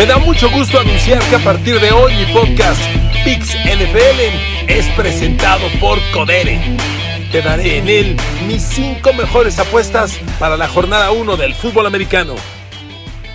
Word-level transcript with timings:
Me 0.00 0.06
da 0.06 0.16
mucho 0.16 0.50
gusto 0.50 0.80
anunciar 0.80 1.22
que 1.28 1.36
a 1.36 1.44
partir 1.44 1.78
de 1.78 1.92
hoy 1.92 2.14
mi 2.14 2.24
podcast 2.32 2.80
Pix 3.22 3.54
NFL 3.66 4.66
es 4.66 4.86
presentado 4.96 5.66
por 5.78 5.98
Codere. 6.10 6.58
Te 7.30 7.42
daré 7.42 7.76
en 7.76 7.86
él 7.86 8.16
mis 8.46 8.62
cinco 8.62 9.12
mejores 9.12 9.58
apuestas 9.58 10.18
para 10.38 10.56
la 10.56 10.68
jornada 10.68 11.10
1 11.10 11.36
del 11.36 11.54
fútbol 11.54 11.84
americano. 11.84 12.34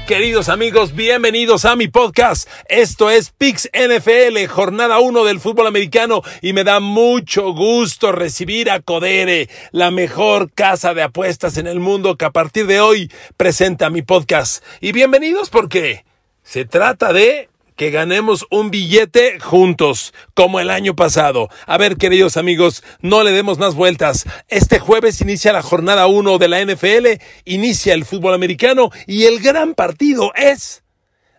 Queridos 0.07 0.49
amigos, 0.49 0.95
bienvenidos 0.95 1.65
a 1.65 1.75
mi 1.75 1.87
podcast. 1.87 2.49
Esto 2.67 3.11
es 3.11 3.29
Pix 3.29 3.69
NFL, 3.71 4.47
jornada 4.47 4.97
1 4.97 5.23
del 5.23 5.39
fútbol 5.39 5.67
americano 5.67 6.23
y 6.41 6.53
me 6.53 6.63
da 6.63 6.79
mucho 6.79 7.53
gusto 7.53 8.11
recibir 8.11 8.71
a 8.71 8.79
Codere, 8.79 9.49
la 9.71 9.91
mejor 9.91 10.51
casa 10.51 10.95
de 10.95 11.03
apuestas 11.03 11.57
en 11.57 11.67
el 11.67 11.79
mundo 11.79 12.17
que 12.17 12.25
a 12.25 12.31
partir 12.31 12.65
de 12.65 12.81
hoy 12.81 13.11
presenta 13.37 13.91
mi 13.91 14.01
podcast. 14.01 14.63
Y 14.81 14.93
bienvenidos 14.93 15.51
porque 15.51 16.05
se 16.45 16.63
trata 16.63 17.11
de 17.11 17.49
que 17.75 17.89
ganemos 17.89 18.45
un 18.51 18.71
billete 18.71 19.39
juntos, 19.39 20.13
como 20.33 20.61
el 20.61 20.69
año 20.69 20.95
pasado. 20.95 21.49
A 21.65 21.77
ver, 21.77 21.97
queridos 21.97 22.37
amigos, 22.37 22.83
no 23.01 23.23
le 23.23 23.31
demos 23.31 23.57
más 23.57 23.75
vueltas. 23.75 24.25
Este 24.47 24.79
jueves 24.79 25.19
inicia 25.19 25.51
la 25.51 25.63
jornada 25.63 26.07
1 26.07 26.37
de 26.37 26.47
la 26.47 26.63
NFL, 26.63 27.21
inicia 27.43 27.93
el 27.93 28.05
fútbol 28.05 28.33
americano 28.33 28.91
y 29.07 29.25
el 29.25 29.41
gran 29.41 29.73
partido 29.73 30.31
es... 30.35 30.83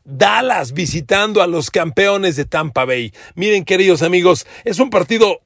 Dallas 0.09 0.73
visitando 0.73 1.43
a 1.43 1.49
los 1.49 1.73
campeones 1.73 2.37
de 2.37 2.45
Tampa 2.45 2.85
Bay. 2.85 3.13
Miren, 3.35 3.65
queridos 3.65 4.03
amigos, 4.03 4.47
es 4.65 4.79
un 4.79 4.89
partido 4.89 5.41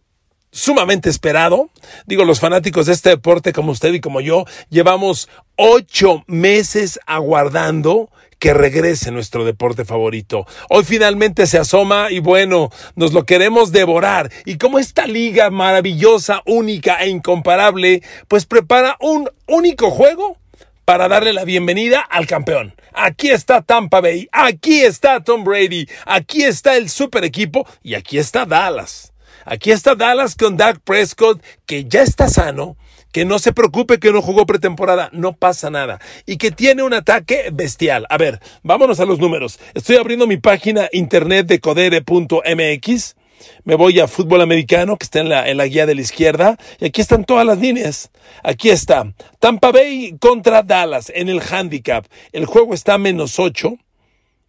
sumamente 0.52 1.08
esperado. 1.08 1.70
Digo, 2.04 2.26
los 2.26 2.40
fanáticos 2.40 2.84
de 2.84 2.92
este 2.92 3.08
deporte, 3.08 3.54
como 3.54 3.72
usted 3.72 3.94
y 3.94 4.00
como 4.00 4.20
yo, 4.20 4.44
llevamos 4.68 5.30
ocho 5.56 6.24
meses 6.26 7.00
aguardando 7.06 8.10
que 8.40 8.54
regrese 8.54 9.12
nuestro 9.12 9.44
deporte 9.44 9.84
favorito. 9.84 10.46
Hoy 10.68 10.82
finalmente 10.82 11.46
se 11.46 11.58
asoma 11.58 12.10
y 12.10 12.18
bueno, 12.18 12.70
nos 12.96 13.12
lo 13.12 13.24
queremos 13.24 13.70
devorar. 13.70 14.32
Y 14.46 14.56
como 14.56 14.80
esta 14.80 15.06
liga 15.06 15.50
maravillosa, 15.50 16.42
única 16.46 16.96
e 17.04 17.10
incomparable, 17.10 18.02
pues 18.26 18.46
prepara 18.46 18.96
un 18.98 19.30
único 19.46 19.90
juego 19.90 20.38
para 20.86 21.06
darle 21.06 21.32
la 21.32 21.44
bienvenida 21.44 22.00
al 22.00 22.26
campeón. 22.26 22.74
Aquí 22.94 23.30
está 23.30 23.62
Tampa 23.62 24.00
Bay, 24.00 24.28
aquí 24.32 24.80
está 24.80 25.22
Tom 25.22 25.44
Brady, 25.44 25.86
aquí 26.06 26.42
está 26.42 26.76
el 26.76 26.88
super 26.88 27.22
equipo 27.24 27.68
y 27.82 27.94
aquí 27.94 28.18
está 28.18 28.46
Dallas. 28.46 29.12
Aquí 29.44 29.70
está 29.70 29.94
Dallas 29.94 30.34
con 30.34 30.56
Dak 30.56 30.80
Prescott, 30.80 31.42
que 31.66 31.84
ya 31.84 32.02
está 32.02 32.28
sano, 32.28 32.76
que 33.12 33.24
no 33.24 33.38
se 33.38 33.52
preocupe 33.52 33.98
que 33.98 34.12
no 34.12 34.22
jugó 34.22 34.46
pretemporada, 34.46 35.10
no 35.12 35.32
pasa 35.32 35.70
nada. 35.70 36.00
Y 36.26 36.36
que 36.36 36.50
tiene 36.50 36.82
un 36.82 36.94
ataque 36.94 37.50
bestial. 37.52 38.06
A 38.10 38.18
ver, 38.18 38.40
vámonos 38.62 39.00
a 39.00 39.04
los 39.04 39.18
números. 39.18 39.58
Estoy 39.74 39.96
abriendo 39.96 40.26
mi 40.26 40.36
página 40.36 40.88
internet 40.92 41.46
de 41.46 41.60
codere.mx. 41.60 43.16
Me 43.64 43.74
voy 43.74 44.00
a 44.00 44.08
fútbol 44.08 44.42
americano, 44.42 44.96
que 44.98 45.04
está 45.04 45.20
en 45.20 45.30
la, 45.30 45.48
en 45.48 45.56
la 45.56 45.66
guía 45.66 45.86
de 45.86 45.94
la 45.94 46.02
izquierda, 46.02 46.58
y 46.78 46.86
aquí 46.86 47.00
están 47.00 47.24
todas 47.24 47.46
las 47.46 47.58
líneas. 47.58 48.10
Aquí 48.42 48.68
está. 48.68 49.12
Tampa 49.38 49.72
Bay 49.72 50.16
contra 50.20 50.62
Dallas 50.62 51.10
en 51.14 51.28
el 51.28 51.40
handicap. 51.40 52.04
El 52.32 52.44
juego 52.44 52.74
está 52.74 52.98
menos 52.98 53.38
8 53.38 53.78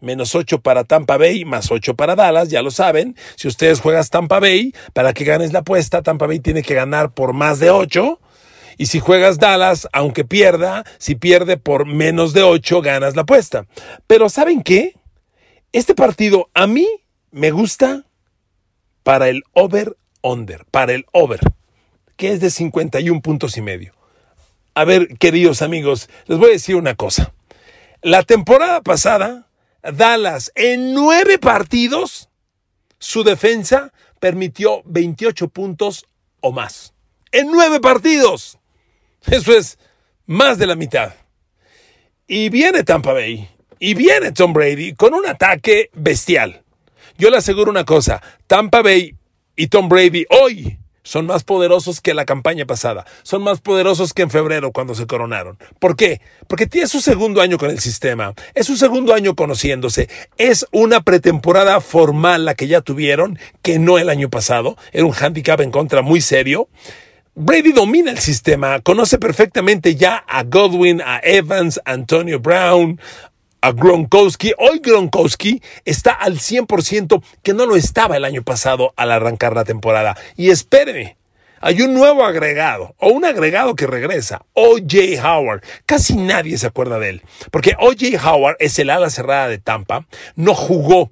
menos 0.02 0.36
8 0.36 0.62
para 0.62 0.84
Tampa 0.84 1.17
Bay, 1.17 1.45
más 1.45 1.72
8 1.72 1.95
para 1.95 2.16
Dallas, 2.16 2.50
ya 2.50 2.62
lo 2.62 2.72
saben. 2.72 3.16
Si 3.36 3.48
ustedes 3.48 3.80
juegan 3.80 4.04
Tampa 4.09 4.39
Bay, 4.39 4.73
para 4.94 5.14
que 5.14 5.23
ganes 5.23 5.54
la 5.54 5.59
apuesta, 5.59 6.02
Tampa 6.02 6.28
Bay 6.28 6.39
tiene 6.39 6.64
que 6.64 6.73
ganar 6.73 7.14
por 7.14 7.34
más 7.34 7.59
de 7.59 7.70
8. 7.70 8.20
Y 8.81 8.87
si 8.87 8.99
juegas 8.99 9.37
Dallas, 9.37 9.87
aunque 9.93 10.25
pierda, 10.25 10.83
si 10.97 11.14
pierde 11.14 11.55
por 11.55 11.86
menos 11.86 12.33
de 12.33 12.42
8, 12.42 12.81
ganas 12.81 13.15
la 13.15 13.21
apuesta. 13.21 13.67
Pero 14.08 14.27
¿saben 14.27 14.64
qué? 14.64 14.97
Este 15.71 15.93
partido 15.93 16.49
a 16.55 16.65
mí 16.65 16.89
me 17.30 17.52
gusta 17.52 18.08
para 19.03 19.30
el 19.30 19.43
over-under, 19.53 20.65
para 20.71 20.93
el 20.93 21.05
over, 21.11 21.41
que 22.15 22.31
es 22.31 22.39
de 22.39 22.49
51 22.49 23.21
puntos 23.21 23.55
y 23.55 23.61
medio. 23.61 23.93
A 24.73 24.83
ver, 24.83 25.15
queridos 25.20 25.61
amigos, 25.61 26.09
les 26.25 26.39
voy 26.39 26.49
a 26.49 26.53
decir 26.53 26.75
una 26.75 26.95
cosa. 26.95 27.36
La 28.02 28.23
temporada 28.23 28.81
pasada, 28.81 29.47
Dallas 29.83 30.52
en 30.55 30.95
nueve 30.95 31.37
partidos, 31.37 32.30
su 32.97 33.23
defensa 33.23 33.93
permitió 34.20 34.81
28 34.86 35.49
puntos 35.49 36.08
o 36.39 36.52
más. 36.52 36.95
En 37.31 37.52
nueve 37.52 37.80
partidos. 37.80 38.58
Eso 39.27 39.54
es 39.54 39.77
más 40.26 40.58
de 40.58 40.67
la 40.67 40.76
mitad. 40.76 41.14
Y 42.27 42.49
viene 42.49 42.83
Tampa 42.83 43.14
Bay, 43.14 43.49
y 43.82 43.95
viene 43.95 44.32
Tom 44.32 44.54
Brady 44.54 44.93
con 44.93 45.14
un 45.14 45.26
ataque 45.26 45.89
bestial. 45.93 46.64
Yo 47.17 47.30
le 47.30 47.37
aseguro 47.37 47.71
una 47.71 47.83
cosa, 47.83 48.21
Tampa 48.48 48.82
Bay 48.82 49.15
y 49.55 49.67
Tom 49.67 49.89
Brady 49.89 50.26
hoy 50.30 50.77
son 51.04 51.26
más 51.26 51.43
poderosos 51.43 51.99
que 51.99 52.14
la 52.14 52.26
campaña 52.26 52.65
pasada, 52.65 53.05
son 53.23 53.42
más 53.42 53.59
poderosos 53.59 54.14
que 54.14 54.21
en 54.21 54.30
febrero 54.30 54.71
cuando 54.71 54.93
se 54.93 55.08
coronaron. 55.08 55.58
¿Por 55.80 55.95
qué? 55.95 56.21
Porque 56.48 56.67
tiene 56.67 56.88
su 56.88 57.02
segundo 57.02 57.42
año 57.42 57.58
con 57.58 57.71
el 57.71 57.80
sistema, 57.80 58.33
es 58.53 58.67
su 58.67 58.77
segundo 58.77 59.15
año 59.15 59.36
conociéndose, 59.36 60.09
es 60.38 60.67
una 60.71 61.02
pretemporada 61.02 61.82
formal 61.82 62.45
la 62.45 62.53
que 62.53 62.67
ya 62.67 62.82
tuvieron, 62.82 63.39
que 63.64 63.80
no 63.80 63.98
el 63.98 64.09
año 64.09 64.30
pasado, 64.30 64.77
era 64.92 65.05
un 65.05 65.14
handicap 65.14 65.59
en 65.61 65.71
contra 65.71 66.03
muy 66.03 66.21
serio. 66.21 66.70
Brady 67.43 67.71
domina 67.71 68.11
el 68.11 68.19
sistema, 68.19 68.81
conoce 68.81 69.17
perfectamente 69.17 69.95
ya 69.95 70.23
a 70.27 70.43
Godwin, 70.43 71.02
a 71.02 71.19
Evans, 71.23 71.81
a 71.85 71.93
Antonio 71.93 72.39
Brown, 72.39 73.02
a 73.61 73.71
Gronkowski. 73.71 74.53
Hoy 74.59 74.77
Gronkowski 74.77 75.59
está 75.83 76.11
al 76.11 76.37
100% 76.37 77.23
que 77.41 77.55
no 77.55 77.65
lo 77.65 77.75
estaba 77.75 78.15
el 78.15 78.25
año 78.25 78.43
pasado 78.43 78.93
al 78.95 79.11
arrancar 79.11 79.55
la 79.55 79.63
temporada. 79.63 80.15
Y 80.37 80.52
espéreme, 80.52 81.17
hay 81.61 81.81
un 81.81 81.95
nuevo 81.95 82.25
agregado, 82.25 82.93
o 82.99 83.09
un 83.09 83.25
agregado 83.25 83.75
que 83.75 83.87
regresa, 83.87 84.45
O.J. 84.53 85.27
Howard. 85.27 85.63
Casi 85.87 86.17
nadie 86.17 86.59
se 86.59 86.67
acuerda 86.67 86.99
de 86.99 87.09
él, 87.09 87.21
porque 87.49 87.73
O.J. 87.79 88.23
Howard 88.23 88.58
es 88.59 88.77
el 88.77 88.91
ala 88.91 89.09
cerrada 89.09 89.47
de 89.47 89.58
Tampa, 89.58 90.05
no 90.35 90.53
jugó 90.53 91.11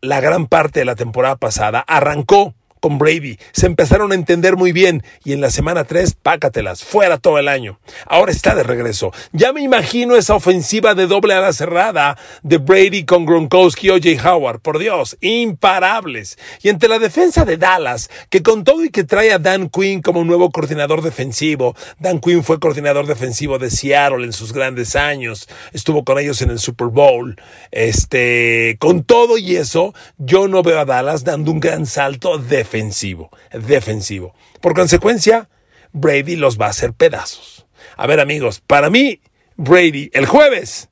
la 0.00 0.20
gran 0.20 0.46
parte 0.46 0.78
de 0.78 0.86
la 0.86 0.94
temporada 0.94 1.34
pasada, 1.34 1.80
arrancó 1.80 2.54
con 2.86 2.98
Brady. 2.98 3.36
Se 3.50 3.66
empezaron 3.66 4.12
a 4.12 4.14
entender 4.14 4.56
muy 4.56 4.70
bien 4.70 5.02
y 5.24 5.32
en 5.32 5.40
la 5.40 5.50
semana 5.50 5.82
3, 5.82 6.14
pácatelas, 6.22 6.84
fuera 6.84 7.18
todo 7.18 7.36
el 7.40 7.48
año. 7.48 7.80
Ahora 8.06 8.30
está 8.30 8.54
de 8.54 8.62
regreso. 8.62 9.10
Ya 9.32 9.52
me 9.52 9.60
imagino 9.60 10.14
esa 10.14 10.36
ofensiva 10.36 10.94
de 10.94 11.08
doble 11.08 11.34
ala 11.34 11.52
cerrada 11.52 12.16
de 12.44 12.58
Brady 12.58 13.04
con 13.04 13.26
Gronkowski 13.26 13.90
o 13.90 13.98
Jay 14.00 14.20
Howard. 14.24 14.60
Por 14.60 14.78
Dios, 14.78 15.16
imparables. 15.20 16.38
Y 16.62 16.68
entre 16.68 16.88
la 16.88 17.00
defensa 17.00 17.44
de 17.44 17.56
Dallas, 17.56 18.08
que 18.30 18.44
con 18.44 18.62
todo 18.62 18.84
y 18.84 18.90
que 18.90 19.02
trae 19.02 19.32
a 19.32 19.40
Dan 19.40 19.68
Quinn 19.68 20.00
como 20.00 20.22
nuevo 20.22 20.52
coordinador 20.52 21.02
defensivo, 21.02 21.74
Dan 21.98 22.20
Quinn 22.20 22.44
fue 22.44 22.60
coordinador 22.60 23.08
defensivo 23.08 23.58
de 23.58 23.68
Seattle 23.68 24.24
en 24.24 24.32
sus 24.32 24.52
grandes 24.52 24.94
años, 24.94 25.48
estuvo 25.72 26.04
con 26.04 26.20
ellos 26.20 26.40
en 26.40 26.50
el 26.50 26.60
Super 26.60 26.86
Bowl. 26.86 27.34
Este, 27.72 28.76
con 28.78 29.02
todo 29.02 29.38
y 29.38 29.56
eso, 29.56 29.92
yo 30.18 30.46
no 30.46 30.62
veo 30.62 30.78
a 30.78 30.84
Dallas 30.84 31.24
dando 31.24 31.50
un 31.50 31.58
gran 31.58 31.84
salto 31.86 32.38
de 32.38 32.64
defensivo, 32.76 33.30
defensivo. 33.52 34.34
Por 34.60 34.74
consecuencia, 34.74 35.48
Brady 35.92 36.36
los 36.36 36.60
va 36.60 36.66
a 36.66 36.70
hacer 36.70 36.92
pedazos. 36.92 37.66
A 37.96 38.06
ver 38.06 38.20
amigos, 38.20 38.60
para 38.66 38.90
mí, 38.90 39.20
Brady 39.56 40.10
el 40.12 40.26
jueves 40.26 40.90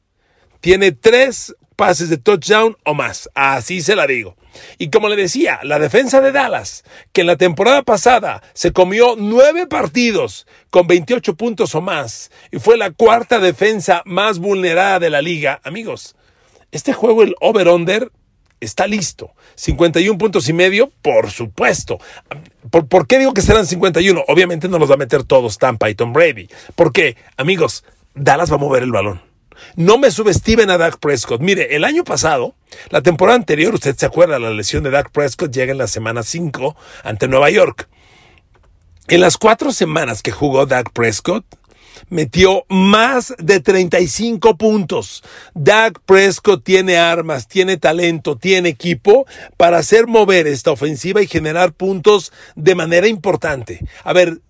tiene 0.60 0.92
tres 0.92 1.54
pases 1.76 2.08
de 2.08 2.16
touchdown 2.16 2.76
o 2.84 2.94
más. 2.94 3.28
Así 3.34 3.82
se 3.82 3.96
la 3.96 4.06
digo. 4.06 4.36
Y 4.78 4.88
como 4.88 5.08
le 5.08 5.16
decía, 5.16 5.60
la 5.62 5.78
defensa 5.78 6.20
de 6.20 6.32
Dallas, 6.32 6.84
que 7.12 7.22
en 7.22 7.26
la 7.26 7.36
temporada 7.36 7.82
pasada 7.82 8.42
se 8.54 8.72
comió 8.72 9.16
nueve 9.18 9.66
partidos 9.66 10.46
con 10.70 10.86
28 10.86 11.34
puntos 11.34 11.74
o 11.74 11.82
más 11.82 12.30
y 12.50 12.60
fue 12.60 12.78
la 12.78 12.92
cuarta 12.92 13.40
defensa 13.40 14.02
más 14.06 14.38
vulnerada 14.38 15.00
de 15.00 15.10
la 15.10 15.20
liga, 15.20 15.60
amigos, 15.64 16.16
este 16.70 16.92
juego, 16.92 17.22
el 17.22 17.34
over-under, 17.40 18.10
está 18.64 18.86
listo. 18.86 19.32
51 19.56 20.18
puntos 20.18 20.48
y 20.48 20.52
medio, 20.52 20.90
por 21.02 21.30
supuesto. 21.30 21.98
¿Por, 22.70 23.06
qué 23.06 23.18
digo 23.18 23.34
que 23.34 23.42
serán 23.42 23.66
51? 23.66 24.24
Obviamente 24.28 24.68
no 24.68 24.78
los 24.78 24.90
va 24.90 24.94
a 24.94 24.98
meter 24.98 25.24
todos 25.24 25.58
Tampa 25.58 25.90
y 25.90 25.94
Tom 25.94 26.12
Brady. 26.12 26.48
Porque, 26.74 27.16
amigos, 27.36 27.84
Dallas 28.14 28.50
va 28.50 28.56
a 28.56 28.58
mover 28.58 28.82
el 28.82 28.92
balón. 28.92 29.22
No 29.76 29.98
me 29.98 30.10
subestimen 30.10 30.70
a 30.70 30.78
Dak 30.78 30.98
Prescott. 30.98 31.40
Mire, 31.40 31.76
el 31.76 31.84
año 31.84 32.04
pasado, 32.04 32.54
la 32.90 33.02
temporada 33.02 33.36
anterior, 33.36 33.74
usted 33.74 33.96
se 33.96 34.06
acuerda, 34.06 34.38
la 34.38 34.50
lesión 34.50 34.82
de 34.82 34.90
Dak 34.90 35.10
Prescott 35.10 35.52
llega 35.52 35.72
en 35.72 35.78
la 35.78 35.86
semana 35.86 36.22
5 36.22 36.76
ante 37.04 37.28
Nueva 37.28 37.50
York. 37.50 37.88
En 39.08 39.20
las 39.20 39.36
cuatro 39.36 39.72
semanas 39.72 40.22
que 40.22 40.32
jugó 40.32 40.64
Dak 40.66 40.90
Prescott, 40.92 41.44
metió 42.08 42.64
más 42.68 43.34
de 43.38 43.60
35 43.60 44.56
puntos. 44.56 45.22
Dak 45.54 46.00
Prescott 46.06 46.64
tiene 46.64 46.96
armas, 46.96 47.48
tiene 47.48 47.76
talento, 47.76 48.36
tiene 48.36 48.70
equipo 48.70 49.26
para 49.56 49.78
hacer 49.78 50.06
mover 50.06 50.46
esta 50.46 50.70
ofensiva 50.70 51.22
y 51.22 51.26
generar 51.26 51.72
puntos 51.72 52.32
de 52.54 52.74
manera 52.74 53.08
importante. 53.08 53.84
A 54.02 54.12
ver, 54.12 54.40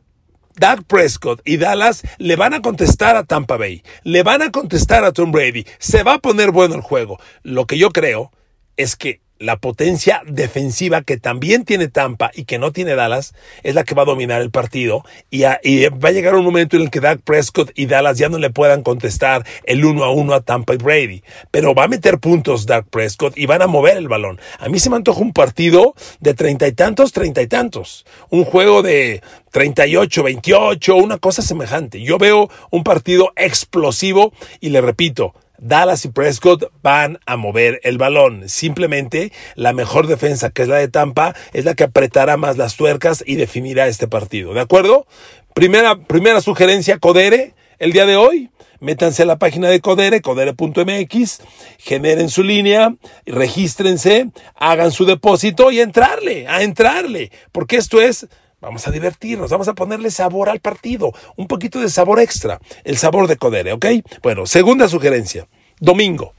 Dak 0.57 0.85
Prescott 0.85 1.41
y 1.45 1.57
Dallas 1.57 2.03
le 2.19 2.37
van 2.37 2.55
a 2.55 2.63
contestar 2.63 3.17
a 3.17 3.25
Tampa 3.25 3.57
Bay, 3.57 3.83
le 4.05 4.23
van 4.23 4.43
a 4.43 4.53
contestar 4.53 5.05
a 5.05 5.13
Tom 5.13 5.33
Brady, 5.33 5.67
se 5.79 6.03
va 6.03 6.15
a 6.15 6.19
poner 6.19 6.53
bueno 6.53 6.77
el 6.77 6.81
juego. 6.81 7.19
Lo 7.43 7.67
que 7.67 7.77
yo 7.77 7.91
creo 7.91 8.31
es 8.77 8.97
que 8.97 9.24
la 9.39 9.57
potencia 9.57 10.23
defensiva 10.27 11.03
que 11.03 11.17
también 11.17 11.65
tiene 11.65 11.89
Tampa 11.89 12.31
y 12.35 12.45
que 12.45 12.59
no 12.59 12.73
tiene 12.73 12.95
Dallas 12.95 13.35
es 13.63 13.75
la 13.75 13.85
que 13.85 13.95
va 13.95 14.03
a 14.03 14.07
dominar 14.07 14.41
el 14.41 14.51
partido 14.51 15.05
y, 15.31 15.43
va 15.43 16.09
a 16.09 16.13
llegar 16.13 16.35
un 16.35 16.45
momento 16.45 16.77
en 16.77 16.83
el 16.83 16.91
que 16.91 17.01
Dak 17.01 17.21
Prescott 17.21 17.73
y 17.75 17.87
Dallas 17.87 18.17
ya 18.17 18.29
no 18.29 18.39
le 18.39 18.51
puedan 18.51 18.83
contestar 18.83 19.45
el 19.65 19.85
uno 19.85 20.05
a 20.05 20.11
uno 20.11 20.35
a 20.35 20.41
Tampa 20.41 20.75
y 20.75 20.79
Brady, 20.79 21.23
pero 21.51 21.75
va 21.75 21.85
a 21.85 21.89
meter 21.89 22.19
puntos 22.19 22.67
Dak 22.67 22.87
Prescott 22.89 23.37
y 23.37 23.47
van 23.47 23.63
a 23.63 23.67
mover 23.67 23.97
el 23.97 24.09
balón. 24.09 24.41
A 24.59 24.69
mí 24.69 24.79
se 24.79 24.89
me 24.91 24.97
antoja 24.97 25.21
un 25.21 25.33
partido 25.33 25.95
de 26.21 26.35
treinta 26.35 26.67
y 26.67 26.73
tantos, 26.73 27.13
treinta 27.13 27.43
y 27.43 27.47
tantos, 27.47 28.07
un 28.31 28.45
juego 28.45 28.83
de 28.83 29.21
38, 29.51 30.23
28, 30.23 30.97
una 30.97 31.19
cosa 31.19 31.43
semejante. 31.43 32.03
Yo 32.03 32.19
veo 32.19 32.49
un 32.71 32.83
partido 32.83 33.33
explosivo 33.37 34.33
y 34.61 34.71
le 34.71 34.81
repito, 34.81 35.35
Dallas 35.59 36.05
y 36.05 36.09
Prescott 36.09 36.71
van 36.83 37.19
a 37.27 37.37
mover 37.37 37.81
el 37.85 37.99
balón. 37.99 38.49
Simplemente 38.49 39.33
la 39.55 39.73
mejor 39.73 40.07
defensa, 40.07 40.51
que 40.51 40.63
es 40.63 40.69
la 40.69 40.77
de 40.77 40.89
Tampa, 40.89 41.35
es 41.53 41.65
la 41.65 41.75
que 41.75 41.85
apretará 41.85 42.37
más 42.37 42.57
las 42.57 42.77
tuercas 42.77 43.23
y 43.27 43.37
definirá 43.37 43.87
este 43.87 44.09
partido. 44.09 44.55
¿De 44.55 44.61
acuerdo? 44.61 45.07
Primera, 45.55 45.97
primera 45.97 46.41
sugerencia, 46.41 46.99
Codere, 46.99 47.55
el 47.79 47.93
día 47.93 48.07
de 48.07 48.17
hoy. 48.17 48.51
Métanse 48.81 49.23
a 49.23 49.27
la 49.27 49.39
página 49.39 49.69
de 49.69 49.81
Codere, 49.81 50.21
codere.mx, 50.21 51.41
generen 51.79 52.29
su 52.29 52.43
línea, 52.43 52.95
regístrense, 53.25 54.29
hagan 54.57 54.93
su 54.93 55.07
depósito 55.07 55.71
y 55.71 55.81
entrarle, 55.81 56.47
a 56.49 56.63
entrarle, 56.63 57.31
porque 57.51 57.77
esto 57.77 58.03
es 58.03 58.27
Vamos 58.65 58.89
a 58.89 58.91
divertirnos, 58.91 59.51
vamos 59.51 59.69
a 59.69 59.75
ponerle 59.75 60.11
sabor 60.11 60.49
al 60.49 60.61
partido, 60.61 61.13
un 61.37 61.47
poquito 61.47 61.81
de 61.81 61.91
sabor 61.91 62.19
extra, 62.19 62.61
el 62.85 62.97
sabor 62.97 63.29
de 63.29 63.37
Codere, 63.37 63.75
¿ok? 63.75 63.87
Bueno, 64.23 64.47
segunda 64.47 64.89
sugerencia, 64.89 65.47
domingo, 65.81 66.33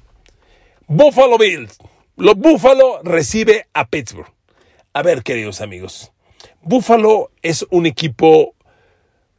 Buffalo 0.88 1.38
Bills. 1.38 1.78
Los 2.18 2.36
Buffalo 2.36 3.00
recibe 3.04 3.68
a 3.74 3.88
Pittsburgh. 3.88 4.32
A 4.94 5.04
ver, 5.04 5.22
queridos 5.22 5.62
amigos, 5.62 6.14
Buffalo 6.64 7.30
es 7.44 7.64
un 7.70 7.86
equipo 7.86 8.55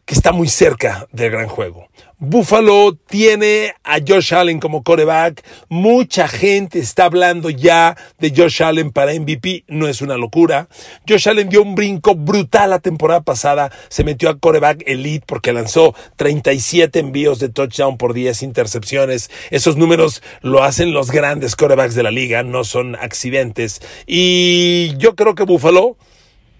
que 0.07 0.15
está 0.15 0.31
muy 0.31 0.49
cerca 0.49 1.09
del 1.11 1.33
gran 1.33 1.49
juego. 1.49 1.89
Buffalo 2.19 2.95
tiene 2.95 3.75
a 3.83 3.99
Josh 3.99 4.33
Allen 4.33 4.61
como 4.61 4.85
coreback. 4.85 5.45
Mucha 5.69 6.29
gente 6.29 6.79
está 6.79 7.07
hablando 7.07 7.51
ya 7.51 7.97
de 8.19 8.33
Josh 8.35 8.63
Allen 8.63 8.93
para 8.93 9.13
MVP. 9.13 9.65
No 9.67 9.89
es 9.89 10.01
una 10.03 10.17
locura. 10.17 10.69
Josh 11.09 11.29
Allen 11.29 11.49
dio 11.49 11.61
un 11.61 11.75
brinco 11.75 12.15
brutal 12.15 12.71
la 12.71 12.79
temporada 12.79 13.23
pasada. 13.23 13.73
Se 13.89 14.05
metió 14.05 14.31
a 14.31 14.39
coreback 14.39 14.85
elite 14.87 15.25
porque 15.27 15.53
lanzó 15.53 15.93
37 16.15 17.01
envíos 17.01 17.41
de 17.41 17.49
touchdown 17.49 17.99
por 17.99 18.15
10 18.15 18.45
intercepciones. 18.45 19.29
Esos 19.51 19.77
números 19.77 20.23
lo 20.41 20.63
hacen 20.63 20.93
los 20.93 21.11
grandes 21.11 21.57
corebacks 21.57 21.97
de 21.97 22.05
la 22.05 22.13
liga. 22.13 22.45
No 22.45 22.63
son 22.63 22.95
accidentes. 22.95 23.83
Y 24.07 24.97
yo 24.99 25.17
creo 25.17 25.35
que 25.35 25.43
Buffalo 25.43 25.97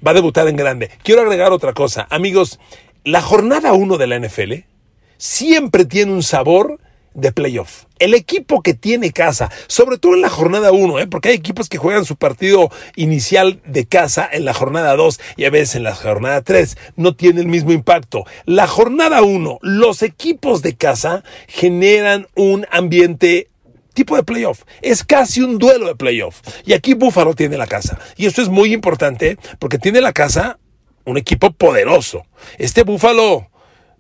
va 0.07 0.11
a 0.11 0.15
debutar 0.15 0.49
en 0.49 0.57
grande. 0.57 0.91
Quiero 1.03 1.23
agregar 1.23 1.53
otra 1.53 1.73
cosa. 1.73 2.07
Amigos, 2.11 2.59
la 3.07 3.23
jornada 3.23 3.73
1 3.73 3.99
de 3.99 4.07
la 4.09 4.19
NFL 4.19 4.53
siempre 5.17 5.85
tiene 5.85 6.13
un 6.13 6.25
sabor 6.25 6.81
de 7.15 7.31
playoff. 7.31 7.85
El 8.01 8.15
equipo 8.15 8.63
que 8.63 8.75
tiene 8.75 9.13
casa, 9.13 9.49
sobre 9.69 9.97
todo 9.97 10.15
en 10.15 10.23
la 10.23 10.29
jornada 10.29 10.73
1, 10.73 10.99
¿eh? 10.99 11.07
porque 11.07 11.29
hay 11.29 11.37
equipos 11.37 11.69
que 11.69 11.79
juegan 11.79 12.05
su 12.05 12.17
partido 12.17 12.69
inicial 12.97 13.63
de 13.65 13.87
casa 13.87 14.29
en 14.31 14.45
la 14.45 14.55
jornada 14.55 14.97
2 14.97 15.21
y 15.37 15.45
a 15.45 15.51
veces 15.51 15.77
en 15.77 15.85
la 15.85 15.95
jornada 15.95 16.43
3, 16.43 16.77
no 16.97 17.15
tiene 17.15 17.41
el 17.41 17.47
mismo 17.47 17.71
impacto. 17.71 18.25
La 18.45 18.67
jornada 18.67 19.23
1, 19.23 19.61
los 19.63 20.03
equipos 20.03 20.63
de 20.63 20.75
casa 20.75 21.23
generan 21.47 22.27
un 22.35 22.67
ambiente 22.73 23.51
tipo 23.95 24.17
de 24.17 24.25
playoff. 24.25 24.65
Es 24.83 25.05
casi 25.05 25.43
un 25.43 25.59
duelo 25.59 25.87
de 25.87 25.95
playoff. 25.95 26.41
Y 26.67 26.73
aquí 26.73 26.95
Búfalo 26.95 27.35
tiene 27.35 27.57
la 27.57 27.69
casa. 27.69 28.01
Y 28.17 28.27
esto 28.27 28.43
es 28.43 28.49
muy 28.49 28.73
importante 28.73 29.39
porque 29.61 29.79
tiene 29.79 30.01
la 30.01 30.13
casa 30.13 30.59
un 31.07 31.17
equipo 31.17 31.53
poderoso. 31.53 32.27
Este 32.59 32.83
Búfalo 32.83 33.49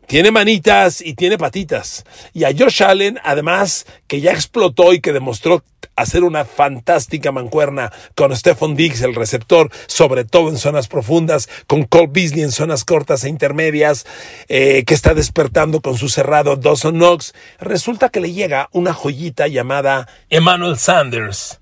tiene 0.06 0.30
manitas 0.30 1.00
y 1.00 1.14
tiene 1.14 1.38
patitas. 1.38 2.04
Y 2.32 2.44
a 2.44 2.52
Josh 2.56 2.82
Allen, 2.82 3.18
además, 3.24 3.86
que 4.06 4.20
ya 4.20 4.32
explotó 4.32 4.92
y 4.92 5.00
que 5.00 5.12
demostró 5.12 5.64
hacer 5.96 6.24
una 6.24 6.44
fantástica 6.44 7.32
mancuerna 7.32 7.92
con 8.14 8.34
Stephon 8.36 8.76
Diggs, 8.76 9.00
el 9.00 9.14
receptor, 9.14 9.70
sobre 9.86 10.24
todo 10.24 10.50
en 10.50 10.58
zonas 10.58 10.88
profundas, 10.88 11.48
con 11.66 11.84
Cole 11.84 12.10
Beasley 12.10 12.42
en 12.42 12.52
zonas 12.52 12.84
cortas 12.84 13.24
e 13.24 13.28
intermedias, 13.28 14.06
eh, 14.48 14.84
que 14.86 14.94
está 14.94 15.14
despertando 15.14 15.80
con 15.80 15.96
su 15.96 16.08
cerrado 16.08 16.56
Dawson 16.56 16.96
Knox. 16.96 17.34
Resulta 17.58 18.10
que 18.10 18.20
le 18.20 18.32
llega 18.32 18.68
una 18.72 18.92
joyita 18.92 19.48
llamada 19.48 20.06
Emmanuel 20.28 20.78
Sanders. 20.78 21.60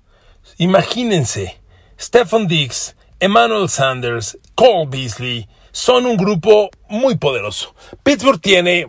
Imagínense, 0.57 1.59
Stephon 1.99 2.47
Diggs, 2.47 2.95
Emmanuel 3.19 3.69
Sanders, 3.69 4.37
Cole 4.55 4.87
Beasley, 4.89 5.47
son 5.71 6.05
un 6.05 6.17
grupo 6.17 6.69
muy 6.89 7.17
poderoso. 7.17 7.73
Pittsburgh 8.03 8.41
tiene, 8.41 8.87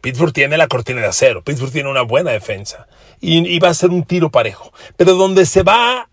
Pittsburgh 0.00 0.32
tiene 0.32 0.56
la 0.56 0.68
cortina 0.68 1.00
de 1.00 1.06
acero, 1.06 1.42
Pittsburgh 1.42 1.72
tiene 1.72 1.90
una 1.90 2.02
buena 2.02 2.32
defensa 2.32 2.86
y, 3.20 3.58
va 3.60 3.68
a 3.68 3.74
ser 3.74 3.90
un 3.90 4.04
tiro 4.04 4.30
parejo. 4.30 4.72
Pero 4.96 5.14
donde 5.14 5.46
se 5.46 5.62
va 5.62 6.08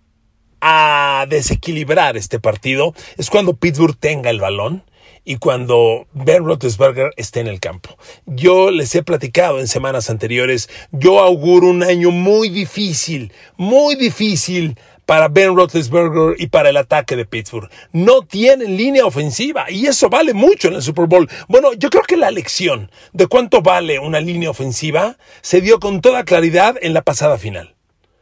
a 0.62 1.26
desequilibrar 1.30 2.16
este 2.16 2.40
partido 2.40 2.94
es 3.18 3.30
cuando 3.30 3.56
Pittsburgh 3.56 3.98
tenga 3.98 4.30
el 4.30 4.40
balón 4.40 4.84
y 5.26 5.38
cuando 5.38 6.08
Ben 6.14 6.46
Roethlisberger 6.46 7.12
esté 7.18 7.42
en 7.42 7.48
el 7.48 7.60
campo. 7.60 7.98
Yo 8.26 8.72
les 8.72 8.96
he 8.96 9.04
platicado 9.04 9.60
en 9.60 9.68
semanas 9.68 10.10
anteriores, 10.10 10.70
yo 10.92 11.20
auguro 11.20 11.68
un 11.68 11.84
año 11.84 12.12
muy 12.12 12.50
difícil, 12.50 13.34
muy 13.58 13.96
difícil 13.96 14.78
para 15.10 15.28
Ben 15.28 15.56
Roethlisberger 15.56 16.36
y 16.38 16.50
para 16.50 16.70
el 16.70 16.78
ataque 16.78 17.16
de 17.16 17.26
Pittsburgh. 17.26 17.68
No 17.92 18.22
tienen 18.22 18.78
línea 18.78 19.08
ofensiva 19.08 19.66
y 19.72 19.88
eso 19.88 20.08
vale 20.08 20.36
mucho 20.36 20.68
en 20.68 20.76
el 20.76 20.84
Super 20.84 21.08
Bowl. 21.08 21.28
Bueno, 21.48 21.74
yo 21.74 21.90
creo 21.90 22.04
que 22.04 22.16
la 22.16 22.30
lección 22.30 22.92
de 23.12 23.26
cuánto 23.26 23.64
vale 23.64 23.98
una 23.98 24.20
línea 24.20 24.52
ofensiva 24.52 25.18
se 25.42 25.62
dio 25.62 25.80
con 25.80 26.02
toda 26.02 26.26
claridad 26.26 26.76
en 26.80 26.94
la 26.94 27.02
pasada 27.02 27.40
final. 27.40 27.74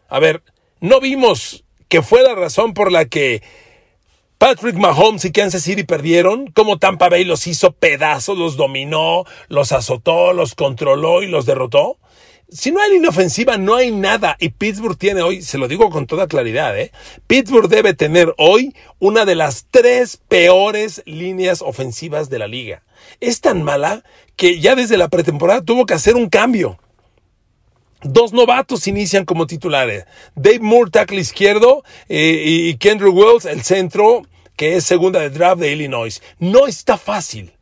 A 0.08 0.20
ver, 0.20 0.44
no 0.80 1.02
vimos 1.02 1.66
que 1.90 2.02
fue 2.02 2.24
la 2.24 2.36
razón 2.36 2.74
por 2.74 2.90
la 2.90 3.04
que 3.04 3.44
Patrick 4.38 4.78
Mahomes 4.78 5.26
y 5.26 5.34
Kansas 5.34 5.64
City 5.64 5.84
perdieron, 5.84 6.48
como 6.52 6.78
Tampa 6.78 7.10
Bay 7.10 7.26
los 7.26 7.48
hizo 7.48 7.74
pedazos, 7.74 8.38
los 8.38 8.56
dominó, 8.56 9.26
los 9.50 9.74
azotó, 9.74 10.32
los 10.32 10.56
controló 10.56 11.22
y 11.22 11.28
los 11.28 11.46
derrotó. 11.46 11.98
Si 12.50 12.72
no 12.72 12.82
hay 12.82 12.92
línea 12.92 13.10
ofensiva, 13.10 13.58
no 13.58 13.76
hay 13.76 13.92
nada. 13.92 14.38
Y 14.40 14.50
Pittsburgh 14.50 14.98
tiene 14.98 15.22
hoy, 15.22 15.42
se 15.42 15.58
lo 15.58 15.68
digo 15.68 15.90
con 15.90 16.08
toda 16.08 16.28
claridad, 16.28 16.80
¿eh? 16.80 16.94
Pittsburgh 17.28 17.68
debe 17.68 17.94
tener 17.94 18.34
hoy 18.38 18.74
una 19.00 19.26
de 19.26 19.36
las 19.36 19.66
tres 19.70 20.18
peores 20.30 21.04
líneas 21.06 21.62
ofensivas 21.62 22.30
de 22.30 22.40
la 22.40 22.48
liga. 22.48 22.84
Es 23.20 23.42
tan 23.42 23.64
mala 23.64 24.04
que 24.38 24.62
ya 24.62 24.76
desde 24.76 24.96
la 24.96 25.10
pretemporada 25.10 25.62
tuvo 25.62 25.86
que 25.86 25.94
hacer 25.94 26.16
un 26.16 26.30
cambio. 26.30 26.80
Dos 28.02 28.32
novatos 28.32 28.88
inician 28.88 29.26
como 29.26 29.46
titulares. 29.46 30.06
Dave 30.36 30.60
Moore, 30.62 30.90
tackle 30.90 31.20
izquierdo, 31.20 31.84
eh, 32.08 32.44
y 32.46 32.78
Kendrick 32.78 33.14
Wells, 33.14 33.44
el 33.44 33.64
centro, 33.64 34.22
que 34.56 34.78
es 34.78 34.86
segunda 34.86 35.20
de 35.20 35.32
draft 35.32 35.60
de 35.60 35.74
Illinois. 35.74 36.22
No 36.40 36.66
está 36.66 36.98
fácil 36.98 37.57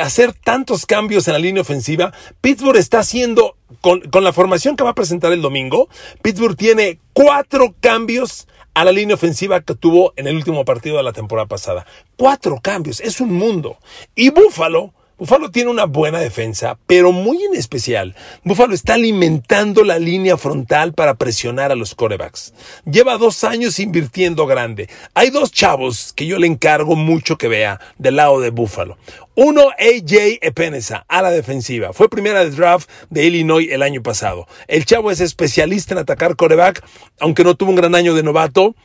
hacer 0.00 0.32
tantos 0.32 0.86
cambios 0.86 1.26
en 1.28 1.34
la 1.34 1.38
línea 1.38 1.62
ofensiva. 1.62 2.12
Pittsburgh 2.40 2.76
está 2.76 3.00
haciendo, 3.00 3.56
con, 3.80 4.00
con, 4.00 4.24
la 4.24 4.32
formación 4.32 4.76
que 4.76 4.84
va 4.84 4.90
a 4.90 4.94
presentar 4.94 5.32
el 5.32 5.42
domingo, 5.42 5.88
Pittsburgh 6.22 6.56
tiene 6.56 7.00
cuatro 7.12 7.74
cambios 7.80 8.46
a 8.74 8.84
la 8.84 8.92
línea 8.92 9.14
ofensiva 9.14 9.62
que 9.62 9.74
tuvo 9.74 10.12
en 10.16 10.26
el 10.26 10.36
último 10.36 10.66
partido 10.66 10.98
de 10.98 11.02
la 11.02 11.12
temporada 11.12 11.46
pasada. 11.46 11.86
Cuatro 12.16 12.60
cambios, 12.62 13.00
es 13.00 13.20
un 13.20 13.32
mundo. 13.32 13.78
Y 14.14 14.28
Buffalo 14.28 14.92
Buffalo 15.18 15.50
tiene 15.50 15.70
una 15.70 15.86
buena 15.86 16.18
defensa, 16.18 16.78
pero 16.86 17.10
muy 17.10 17.42
en 17.42 17.54
especial, 17.54 18.14
Buffalo 18.44 18.74
está 18.74 18.94
alimentando 18.94 19.82
la 19.82 19.98
línea 19.98 20.36
frontal 20.36 20.92
para 20.92 21.14
presionar 21.14 21.72
a 21.72 21.74
los 21.74 21.94
corebacks. 21.94 22.52
Lleva 22.84 23.16
dos 23.16 23.42
años 23.42 23.78
invirtiendo 23.78 24.46
grande. 24.46 24.90
Hay 25.14 25.30
dos 25.30 25.52
chavos 25.52 26.12
que 26.14 26.26
yo 26.26 26.38
le 26.38 26.46
encargo 26.46 26.96
mucho 26.96 27.38
que 27.38 27.48
vea 27.48 27.80
del 27.96 28.16
lado 28.16 28.40
de 28.40 28.50
Buffalo. 28.50 28.98
Uno, 29.34 29.70
AJ 29.78 30.40
Epenesa, 30.42 31.06
a 31.08 31.22
la 31.22 31.30
defensiva. 31.30 31.94
Fue 31.94 32.10
primera 32.10 32.44
de 32.44 32.50
draft 32.50 32.90
de 33.08 33.24
Illinois 33.24 33.68
el 33.70 33.80
año 33.82 34.02
pasado. 34.02 34.46
El 34.68 34.84
chavo 34.84 35.10
es 35.10 35.22
especialista 35.22 35.94
en 35.94 35.98
atacar 35.98 36.36
coreback, 36.36 36.84
aunque 37.20 37.42
no 37.42 37.54
tuvo 37.54 37.70
un 37.70 37.76
gran 37.76 37.94
año 37.94 38.12
de 38.12 38.22
novato, 38.22 38.76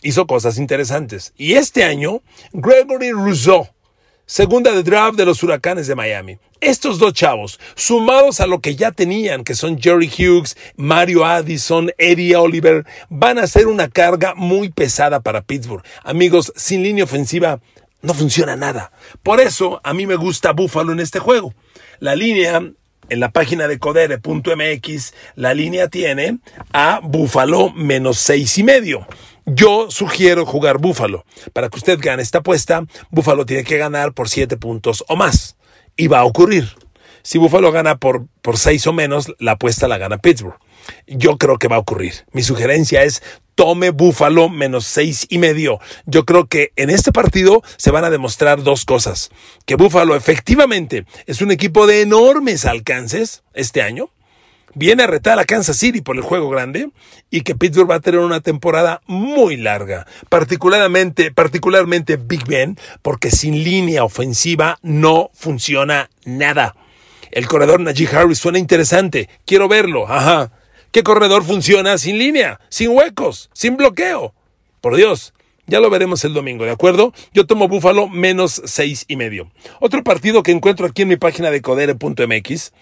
hizo 0.00 0.28
cosas 0.28 0.58
interesantes. 0.58 1.32
Y 1.36 1.54
este 1.54 1.82
año, 1.82 2.22
Gregory 2.52 3.10
Rousseau, 3.10 3.66
segunda 4.26 4.72
de 4.72 4.82
draft 4.82 5.16
de 5.16 5.24
los 5.24 5.42
Huracanes 5.42 5.86
de 5.86 5.94
Miami. 5.94 6.38
Estos 6.60 6.98
dos 6.98 7.12
chavos, 7.12 7.58
sumados 7.74 8.40
a 8.40 8.46
lo 8.46 8.60
que 8.60 8.76
ya 8.76 8.92
tenían, 8.92 9.42
que 9.42 9.54
son 9.54 9.80
Jerry 9.80 10.08
Hughes, 10.08 10.56
Mario 10.76 11.24
Addison, 11.24 11.90
Eddie 11.98 12.36
Oliver, 12.36 12.84
van 13.08 13.38
a 13.38 13.46
ser 13.46 13.66
una 13.66 13.88
carga 13.88 14.34
muy 14.36 14.70
pesada 14.70 15.20
para 15.20 15.42
Pittsburgh. 15.42 15.82
Amigos, 16.04 16.52
sin 16.56 16.82
línea 16.82 17.04
ofensiva, 17.04 17.60
No 18.04 18.14
funciona 18.14 18.56
nada. 18.56 18.90
Por 19.22 19.40
eso 19.40 19.80
a 19.84 19.94
mí 19.94 20.06
me 20.06 20.16
gusta 20.16 20.52
Buffalo 20.52 20.92
en 20.92 20.98
este 20.98 21.20
juego. 21.20 21.54
La 22.00 22.16
línea 22.16 22.60
en 23.08 23.20
la 23.20 23.30
página 23.30 23.68
de 23.68 23.78
codere.mx, 23.78 25.14
la 25.36 25.54
línea 25.54 25.88
tiene 25.88 26.38
a 26.72 27.00
Buffalo 27.02 27.70
menos 27.72 28.18
seis 28.18 28.56
y 28.58 28.64
medio. 28.64 29.06
Yo 29.46 29.90
sugiero 29.90 30.46
jugar 30.46 30.78
Buffalo. 30.78 31.24
Para 31.52 31.68
que 31.68 31.78
usted 31.78 31.98
gane 32.00 32.22
esta 32.22 32.38
apuesta, 32.38 32.84
Buffalo 33.10 33.44
tiene 33.46 33.64
que 33.64 33.78
ganar 33.78 34.12
por 34.12 34.28
siete 34.28 34.56
puntos 34.56 35.04
o 35.08 35.16
más. 35.16 35.56
Y 35.96 36.06
va 36.06 36.20
a 36.20 36.24
ocurrir. 36.24 36.68
Si 37.22 37.38
Buffalo 37.38 37.70
gana 37.70 37.98
por, 37.98 38.26
por 38.40 38.58
seis 38.58 38.86
o 38.86 38.92
menos, 38.92 39.32
la 39.38 39.52
apuesta 39.52 39.88
la 39.88 39.98
gana 39.98 40.18
Pittsburgh. 40.18 40.58
Yo 41.06 41.38
creo 41.38 41.58
que 41.58 41.68
va 41.68 41.76
a 41.76 41.80
ocurrir. 41.80 42.24
Mi 42.32 42.42
sugerencia 42.42 43.04
es 43.04 43.22
tome 43.54 43.90
Búfalo 43.90 44.48
menos 44.48 44.86
seis 44.86 45.26
y 45.28 45.38
medio. 45.38 45.78
Yo 46.06 46.24
creo 46.24 46.46
que 46.46 46.72
en 46.76 46.90
este 46.90 47.12
partido 47.12 47.62
se 47.76 47.90
van 47.90 48.04
a 48.04 48.10
demostrar 48.10 48.62
dos 48.62 48.84
cosas. 48.84 49.30
Que 49.66 49.76
Búfalo 49.76 50.16
efectivamente 50.16 51.04
es 51.26 51.42
un 51.42 51.52
equipo 51.52 51.86
de 51.86 52.02
enormes 52.02 52.64
alcances 52.64 53.42
este 53.54 53.82
año. 53.82 54.10
Viene 54.74 55.02
a 55.02 55.06
retar 55.06 55.38
a 55.38 55.44
Kansas 55.44 55.76
City 55.76 56.00
por 56.00 56.16
el 56.16 56.22
juego 56.22 56.48
grande 56.48 56.88
y 57.30 57.42
que 57.42 57.54
Pittsburgh 57.54 57.90
va 57.90 57.96
a 57.96 58.00
tener 58.00 58.20
una 58.20 58.40
temporada 58.40 59.02
muy 59.06 59.58
larga, 59.58 60.06
particularmente, 60.30 61.30
particularmente 61.30 62.16
Big 62.16 62.46
Ben, 62.46 62.78
porque 63.02 63.30
sin 63.30 63.64
línea 63.64 64.02
ofensiva 64.02 64.78
no 64.80 65.30
funciona 65.34 66.08
nada. 66.24 66.74
El 67.30 67.48
corredor 67.48 67.80
Najee 67.80 68.08
Harris 68.08 68.38
suena 68.38 68.58
interesante, 68.58 69.28
quiero 69.44 69.68
verlo, 69.68 70.08
ajá. 70.08 70.52
¿Qué 70.90 71.02
corredor 71.02 71.44
funciona 71.44 71.98
sin 71.98 72.18
línea, 72.18 72.60
sin 72.70 72.90
huecos, 72.90 73.50
sin 73.52 73.76
bloqueo? 73.76 74.34
Por 74.80 74.96
Dios, 74.96 75.34
ya 75.66 75.80
lo 75.80 75.90
veremos 75.90 76.24
el 76.24 76.34
domingo, 76.34 76.64
¿de 76.64 76.70
acuerdo? 76.70 77.12
Yo 77.32 77.46
tomo 77.46 77.68
Búfalo 77.68 78.08
menos 78.08 78.60
seis 78.64 79.04
y 79.06 79.16
medio. 79.16 79.50
Otro 79.80 80.02
partido 80.02 80.42
que 80.42 80.52
encuentro 80.52 80.86
aquí 80.86 81.02
en 81.02 81.08
mi 81.08 81.16
página 81.16 81.50
de 81.50 81.62
codere.mx 81.62 82.72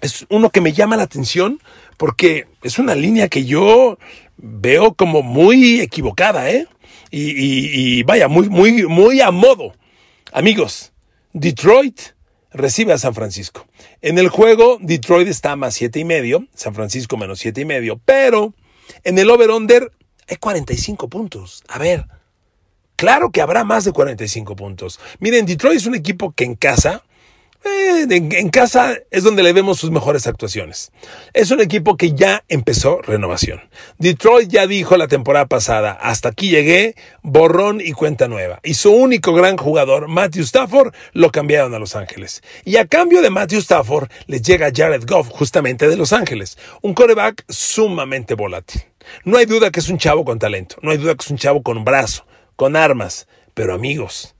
es 0.00 0.26
uno 0.28 0.50
que 0.50 0.60
me 0.60 0.72
llama 0.72 0.96
la 0.96 1.04
atención 1.04 1.60
porque 1.96 2.46
es 2.62 2.78
una 2.78 2.94
línea 2.94 3.28
que 3.28 3.44
yo 3.44 3.98
veo 4.36 4.94
como 4.94 5.22
muy 5.22 5.80
equivocada, 5.80 6.50
¿eh? 6.50 6.66
Y, 7.10 7.98
y 7.98 8.02
vaya, 8.04 8.28
muy, 8.28 8.48
muy, 8.48 8.86
muy 8.86 9.20
a 9.20 9.30
modo. 9.30 9.74
Amigos, 10.32 10.92
Detroit 11.32 12.00
recibe 12.52 12.92
a 12.92 12.98
San 12.98 13.14
Francisco. 13.14 13.66
En 14.00 14.18
el 14.18 14.28
juego, 14.28 14.78
Detroit 14.80 15.28
está 15.28 15.56
más 15.56 15.74
siete 15.74 16.00
y 16.00 16.04
medio, 16.04 16.46
San 16.54 16.74
Francisco 16.74 17.16
menos 17.16 17.38
siete 17.38 17.62
y 17.62 17.64
medio, 17.64 18.00
pero 18.04 18.54
en 19.04 19.18
el 19.18 19.30
over-under 19.30 19.92
hay 20.28 20.36
45 20.36 21.08
puntos. 21.08 21.62
A 21.68 21.78
ver, 21.78 22.06
claro 22.96 23.30
que 23.30 23.40
habrá 23.40 23.64
más 23.64 23.84
de 23.84 23.92
45 23.92 24.56
puntos. 24.56 25.00
Miren, 25.18 25.46
Detroit 25.46 25.78
es 25.78 25.86
un 25.86 25.94
equipo 25.94 26.32
que 26.32 26.44
en 26.44 26.54
casa 26.54 27.02
eh, 27.62 28.06
en, 28.08 28.48
casa 28.48 28.96
es 29.10 29.22
donde 29.22 29.42
le 29.42 29.52
vemos 29.52 29.78
sus 29.78 29.90
mejores 29.90 30.26
actuaciones. 30.26 30.92
Es 31.34 31.50
un 31.50 31.60
equipo 31.60 31.96
que 31.96 32.14
ya 32.14 32.42
empezó 32.48 33.02
renovación. 33.02 33.60
Detroit 33.98 34.48
ya 34.48 34.66
dijo 34.66 34.96
la 34.96 35.08
temporada 35.08 35.46
pasada, 35.46 35.92
hasta 35.92 36.30
aquí 36.30 36.48
llegué, 36.48 36.94
borrón 37.22 37.80
y 37.80 37.92
cuenta 37.92 38.28
nueva. 38.28 38.60
Y 38.62 38.74
su 38.74 38.90
único 38.90 39.34
gran 39.34 39.58
jugador, 39.58 40.08
Matthew 40.08 40.44
Stafford, 40.44 40.94
lo 41.12 41.30
cambiaron 41.30 41.74
a 41.74 41.78
Los 41.78 41.96
Ángeles. 41.96 42.42
Y 42.64 42.76
a 42.76 42.86
cambio 42.86 43.20
de 43.20 43.30
Matthew 43.30 43.58
Stafford, 43.58 44.08
les 44.26 44.40
llega 44.42 44.72
Jared 44.74 45.04
Goff, 45.06 45.28
justamente 45.28 45.86
de 45.86 45.96
Los 45.96 46.14
Ángeles. 46.14 46.56
Un 46.80 46.94
coreback 46.94 47.44
sumamente 47.48 48.34
volátil. 48.34 48.82
No 49.24 49.36
hay 49.36 49.44
duda 49.44 49.70
que 49.70 49.80
es 49.80 49.88
un 49.88 49.98
chavo 49.98 50.24
con 50.24 50.38
talento. 50.38 50.76
No 50.82 50.92
hay 50.92 50.96
duda 50.96 51.14
que 51.14 51.24
es 51.24 51.30
un 51.30 51.38
chavo 51.38 51.62
con 51.62 51.84
brazo, 51.84 52.26
con 52.56 52.74
armas. 52.74 53.26
Pero 53.52 53.74
amigos, 53.74 54.34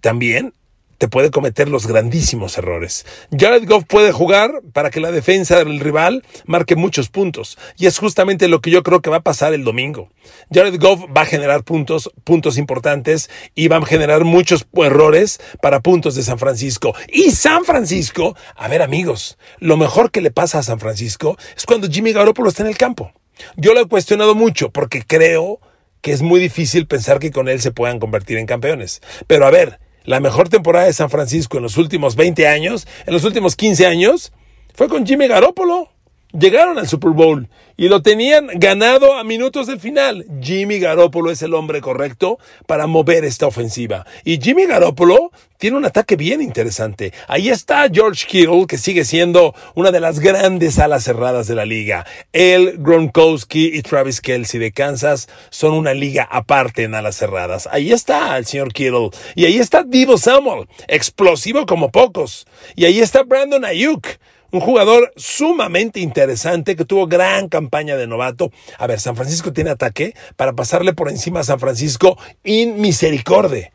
también 0.00 0.54
te 1.00 1.08
puede 1.08 1.30
cometer 1.30 1.70
los 1.70 1.86
grandísimos 1.86 2.58
errores. 2.58 3.06
Jared 3.34 3.66
Goff 3.66 3.84
puede 3.86 4.12
jugar 4.12 4.60
para 4.74 4.90
que 4.90 5.00
la 5.00 5.10
defensa 5.10 5.56
del 5.56 5.80
rival 5.80 6.22
marque 6.44 6.76
muchos 6.76 7.08
puntos. 7.08 7.56
Y 7.78 7.86
es 7.86 7.98
justamente 7.98 8.48
lo 8.48 8.60
que 8.60 8.70
yo 8.70 8.82
creo 8.82 9.00
que 9.00 9.08
va 9.08 9.16
a 9.16 9.22
pasar 9.22 9.54
el 9.54 9.64
domingo. 9.64 10.10
Jared 10.52 10.78
Goff 10.78 11.06
va 11.16 11.22
a 11.22 11.24
generar 11.24 11.64
puntos, 11.64 12.10
puntos 12.22 12.58
importantes 12.58 13.30
y 13.54 13.68
va 13.68 13.78
a 13.78 13.86
generar 13.86 14.24
muchos 14.24 14.66
errores 14.74 15.40
para 15.62 15.80
puntos 15.80 16.16
de 16.16 16.22
San 16.22 16.38
Francisco. 16.38 16.94
Y 17.08 17.30
San 17.30 17.64
Francisco, 17.64 18.36
a 18.54 18.68
ver 18.68 18.82
amigos, 18.82 19.38
lo 19.58 19.78
mejor 19.78 20.10
que 20.10 20.20
le 20.20 20.30
pasa 20.30 20.58
a 20.58 20.62
San 20.62 20.80
Francisco 20.80 21.38
es 21.56 21.64
cuando 21.64 21.88
Jimmy 21.88 22.12
Garoppolo 22.12 22.50
está 22.50 22.62
en 22.62 22.68
el 22.68 22.76
campo. 22.76 23.10
Yo 23.56 23.72
lo 23.72 23.80
he 23.80 23.88
cuestionado 23.88 24.34
mucho 24.34 24.70
porque 24.70 25.02
creo 25.02 25.60
que 26.02 26.12
es 26.12 26.20
muy 26.20 26.40
difícil 26.40 26.86
pensar 26.86 27.20
que 27.20 27.30
con 27.30 27.48
él 27.48 27.62
se 27.62 27.72
puedan 27.72 28.00
convertir 28.00 28.36
en 28.36 28.44
campeones. 28.44 29.00
Pero 29.26 29.46
a 29.46 29.50
ver, 29.50 29.80
la 30.04 30.20
mejor 30.20 30.48
temporada 30.48 30.86
de 30.86 30.92
San 30.92 31.10
Francisco 31.10 31.56
en 31.56 31.62
los 31.62 31.76
últimos 31.76 32.16
20 32.16 32.46
años, 32.46 32.86
en 33.06 33.14
los 33.14 33.24
últimos 33.24 33.56
15 33.56 33.86
años, 33.86 34.32
fue 34.74 34.88
con 34.88 35.06
Jimmy 35.06 35.28
Garoppolo. 35.28 35.88
Llegaron 36.32 36.78
al 36.78 36.86
Super 36.86 37.10
Bowl 37.10 37.48
y 37.76 37.88
lo 37.88 38.02
tenían 38.02 38.46
ganado 38.54 39.14
a 39.14 39.24
minutos 39.24 39.66
del 39.66 39.80
final. 39.80 40.26
Jimmy 40.40 40.78
Garoppolo 40.78 41.30
es 41.30 41.42
el 41.42 41.54
hombre 41.54 41.80
correcto 41.80 42.38
para 42.66 42.86
mover 42.86 43.24
esta 43.24 43.46
ofensiva. 43.46 44.06
Y 44.22 44.40
Jimmy 44.40 44.66
Garoppolo 44.66 45.32
tiene 45.56 45.76
un 45.76 45.84
ataque 45.84 46.14
bien 46.14 46.40
interesante. 46.40 47.12
Ahí 47.26 47.48
está 47.48 47.88
George 47.92 48.26
Kittle, 48.28 48.66
que 48.68 48.78
sigue 48.78 49.04
siendo 49.04 49.54
una 49.74 49.90
de 49.90 50.00
las 50.00 50.20
grandes 50.20 50.78
alas 50.78 51.04
cerradas 51.04 51.48
de 51.48 51.54
la 51.54 51.64
liga. 51.64 52.06
Él, 52.32 52.76
Gronkowski 52.78 53.66
y 53.74 53.82
Travis 53.82 54.20
Kelsey 54.20 54.60
de 54.60 54.72
Kansas 54.72 55.28
son 55.50 55.74
una 55.74 55.94
liga 55.94 56.28
aparte 56.30 56.84
en 56.84 56.94
alas 56.94 57.16
cerradas. 57.16 57.68
Ahí 57.72 57.92
está 57.92 58.36
el 58.38 58.46
señor 58.46 58.72
Kittle. 58.72 59.10
Y 59.34 59.46
ahí 59.46 59.58
está 59.58 59.82
Divo 59.82 60.16
Samuel, 60.16 60.68
explosivo 60.86 61.66
como 61.66 61.90
pocos. 61.90 62.46
Y 62.76 62.84
ahí 62.84 63.00
está 63.00 63.22
Brandon 63.24 63.64
Ayuk 63.64 64.06
un 64.52 64.60
jugador 64.60 65.12
sumamente 65.16 66.00
interesante 66.00 66.76
que 66.76 66.84
tuvo 66.84 67.06
gran 67.06 67.48
campaña 67.48 67.96
de 67.96 68.06
novato. 68.06 68.50
A 68.78 68.86
ver, 68.86 69.00
San 69.00 69.16
Francisco 69.16 69.52
tiene 69.52 69.70
ataque 69.70 70.14
para 70.36 70.54
pasarle 70.54 70.92
por 70.92 71.08
encima 71.08 71.40
a 71.40 71.44
San 71.44 71.60
Francisco 71.60 72.18
in 72.44 72.80
misericordia. 72.80 73.72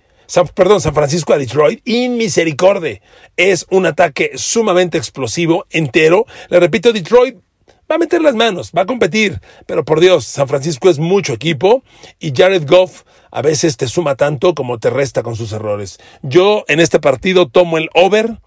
perdón, 0.53 0.81
San 0.81 0.93
Francisco 0.93 1.33
a 1.33 1.37
Detroit, 1.37 1.81
in 1.85 2.17
misericordia. 2.17 3.01
Es 3.37 3.65
un 3.69 3.85
ataque 3.85 4.31
sumamente 4.35 4.97
explosivo, 4.97 5.65
entero. 5.69 6.25
Le 6.49 6.59
repito, 6.59 6.91
Detroit 6.91 7.37
va 7.89 7.95
a 7.95 7.99
meter 7.99 8.21
las 8.21 8.35
manos, 8.35 8.71
va 8.75 8.81
a 8.81 8.85
competir, 8.85 9.39
pero 9.65 9.85
por 9.85 9.99
Dios, 9.99 10.25
San 10.25 10.47
Francisco 10.47 10.89
es 10.89 10.99
mucho 10.99 11.33
equipo 11.33 11.83
y 12.19 12.33
Jared 12.35 12.67
Goff 12.67 13.03
a 13.31 13.41
veces 13.41 13.77
te 13.77 13.87
suma 13.87 14.15
tanto 14.15 14.55
como 14.55 14.79
te 14.79 14.89
resta 14.89 15.21
con 15.21 15.35
sus 15.35 15.51
errores. 15.51 15.99
Yo 16.23 16.63
en 16.67 16.79
este 16.79 16.99
partido 16.99 17.47
tomo 17.47 17.77
el 17.77 17.89
over 17.93 18.39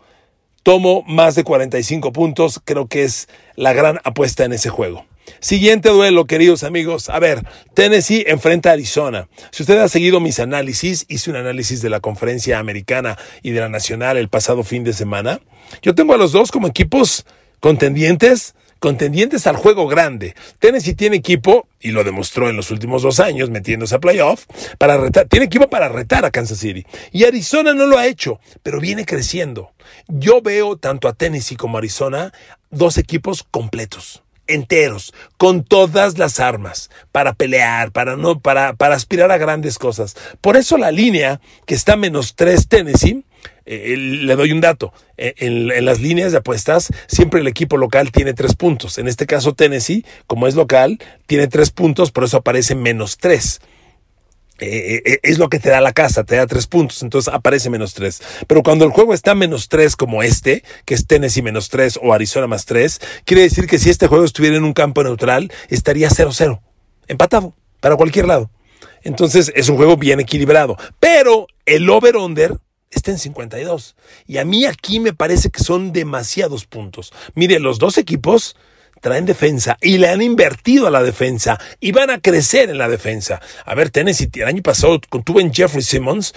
Tomo 0.69 1.03
más 1.07 1.35
de 1.35 1.45
45 1.45 2.13
puntos, 2.13 2.61
creo 2.63 2.89
que 2.89 3.03
es 3.03 3.27
la 3.57 3.73
gran 3.73 4.01
apuesta 4.05 4.45
en 4.45 4.53
ese 4.53 4.69
juego. 4.69 5.07
Siguiente 5.41 5.89
duelo, 5.89 6.27
queridos 6.27 6.63
amigos. 6.63 7.09
A 7.09 7.19
ver, 7.19 7.43
Tennessee 7.73 8.25
enfrenta 8.27 8.69
a 8.69 8.73
Arizona. 8.75 9.31
Si 9.51 9.63
usted 9.63 9.79
ha 9.79 9.89
seguido 9.89 10.21
mis 10.21 10.41
análisis, 10.41 11.07
hice 11.09 11.31
un 11.31 11.37
análisis 11.37 11.81
de 11.81 11.89
la 11.89 12.01
conferencia 12.01 12.59
americana 12.59 13.17
y 13.43 13.53
de 13.53 13.61
la 13.61 13.71
nacional 13.71 14.19
el 14.19 14.29
pasado 14.29 14.63
fin 14.63 14.85
de 14.85 14.93
semana. 14.93 15.41
Yo 15.81 15.95
tengo 15.95 16.13
a 16.13 16.19
los 16.19 16.33
dos 16.33 16.53
como 16.53 16.67
equipos 16.69 17.25
contendientes 17.61 18.55
contendientes 18.79 19.47
al 19.47 19.57
juego 19.57 19.87
grande. 19.87 20.35
Tennessee 20.59 20.95
tiene 20.95 21.17
equipo, 21.17 21.69
y 21.81 21.91
lo 21.91 22.05
demostró 22.05 22.49
en 22.49 22.57
los 22.57 22.71
últimos 22.71 23.03
dos 23.03 23.21
años 23.21 23.51
metiéndose 23.51 23.95
a 23.95 24.01
playoff, 24.01 24.47
para 24.79 24.97
retar, 24.97 25.27
tiene 25.27 25.47
equipo 25.47 25.69
para 25.69 25.89
retar 25.89 26.25
a 26.25 26.31
Kansas 26.31 26.59
City. 26.59 26.87
Y 27.13 27.25
Arizona 27.25 27.75
no 27.75 27.87
lo 27.87 27.99
ha 27.99 28.07
hecho, 28.07 28.41
pero 28.63 28.81
viene 28.81 29.05
creciendo. 29.05 29.73
Yo 30.07 30.43
veo 30.43 30.77
tanto 30.77 31.09
a 31.09 31.15
Tennessee 31.15 31.57
como 31.57 31.77
a 31.77 31.81
Arizona 31.81 32.33
dos 32.71 32.99
equipos 32.99 33.43
completos 33.43 34.23
enteros, 34.49 35.15
con 35.37 35.63
todas 35.63 36.19
las 36.19 36.41
armas, 36.41 36.91
para 37.13 37.35
pelear, 37.35 37.93
para 37.93 38.17
no, 38.17 38.41
para, 38.41 38.75
para 38.75 38.97
aspirar 38.97 39.31
a 39.31 39.39
grandes 39.39 39.79
cosas. 39.79 40.17
Por 40.41 40.57
eso 40.57 40.77
la 40.79 40.91
línea 40.91 41.41
que 41.67 41.75
está 41.75 41.97
menos 41.97 42.35
tres 42.35 42.67
Tennessee 42.67 43.25
eh, 43.71 43.97
le 43.99 44.35
doy 44.35 44.53
un 44.53 44.63
dato. 44.63 44.95
Eh, 45.19 45.35
en, 45.37 45.85
las 45.85 46.01
líneas 46.01 46.33
de 46.33 46.39
apuestas, 46.39 46.89
siempre 47.07 47.41
el 47.41 47.47
equipo 47.47 47.77
local 47.77 48.11
tiene 48.11 48.33
tres 48.33 48.55
puntos. 48.55 48.97
En 48.97 49.09
este 49.09 49.27
caso, 49.27 49.53
Tennessee, 49.53 50.07
como 50.27 50.47
es 50.47 50.55
local, 50.55 50.99
tiene 51.27 51.49
tres 51.49 51.71
puntos, 51.71 52.11
por 52.11 52.25
eso 52.25 52.39
aparece 52.39 52.75
menos 52.75 53.19
tres. 53.19 53.61
Eh, 54.61 55.19
es 55.23 55.39
lo 55.39 55.51
que 55.51 55.59
te 55.59 55.69
da 55.69 55.83
la 55.83 55.93
casa, 55.93 56.25
te 56.25 56.37
da 56.37 56.47
tres 56.47 56.67
puntos, 56.67 57.03
entonces 57.03 57.33
aparece 57.33 57.69
menos 57.69 57.93
tres. 57.93 58.23
Pero 58.47 58.63
cuando 58.63 58.87
el 58.87 58.91
juego 58.91 59.13
está 59.13 59.35
menos 59.35 59.69
tres 59.69 59.97
como 59.97 60.23
este, 60.23 60.65
que 60.87 60.95
es 60.95 61.07
Tennessee 61.07 61.43
menos 61.43 61.69
tres 61.69 61.99
o 62.03 62.15
Arizona 62.15 62.47
más 62.47 62.65
tres, 62.65 63.03
quiere 63.27 63.43
decir 63.43 63.67
que 63.67 63.79
si 63.79 63.91
este 63.91 64.07
juego 64.07 64.25
estuviera 64.25 64.57
en 64.57 64.65
un 64.65 64.73
campo 64.73 65.05
neutral, 65.05 65.53
estaría 65.69 66.09
0-0, 66.09 66.59
empatado, 67.07 67.55
para 67.81 67.97
cualquier 67.97 68.27
lado. 68.27 68.51
Entonces 69.03 69.53
es 69.55 69.69
un 69.69 69.77
juego 69.77 69.99
bien 69.99 70.21
equilibrado. 70.21 70.77
Pero 70.99 71.47
el 71.67 71.89
over-under 71.89 72.59
está 72.91 73.11
en 73.11 73.19
52. 73.19 73.97
Y 74.27 74.39
a 74.39 74.45
mí 74.45 74.67
aquí 74.67 75.01
me 75.01 75.13
parece 75.13 75.51
que 75.51 75.63
son 75.63 75.93
demasiados 75.93 76.65
puntos. 76.67 77.13
Mire, 77.35 77.59
los 77.61 77.79
dos 77.79 77.99
equipos 77.99 78.57
traen 79.01 79.27
defensa 79.27 79.77
y 79.81 79.99
le 79.99 80.09
han 80.09 80.23
invertido 80.23 80.87
a 80.87 80.91
la 80.91 81.03
defensa 81.03 81.59
y 81.81 81.93
van 81.93 82.11
a 82.11 82.21
crecer 82.21 82.71
en 82.71 82.79
la 82.79 82.89
defensa. 82.89 83.41
A 83.65 83.75
ver, 83.75 83.91
Tennessee 83.91 84.29
el 84.35 84.45
año 84.45 84.63
pasado 84.63 84.99
tuvo 85.01 85.41
en 85.41 85.53
Jeffrey 85.53 85.83
Simmons 85.83 86.35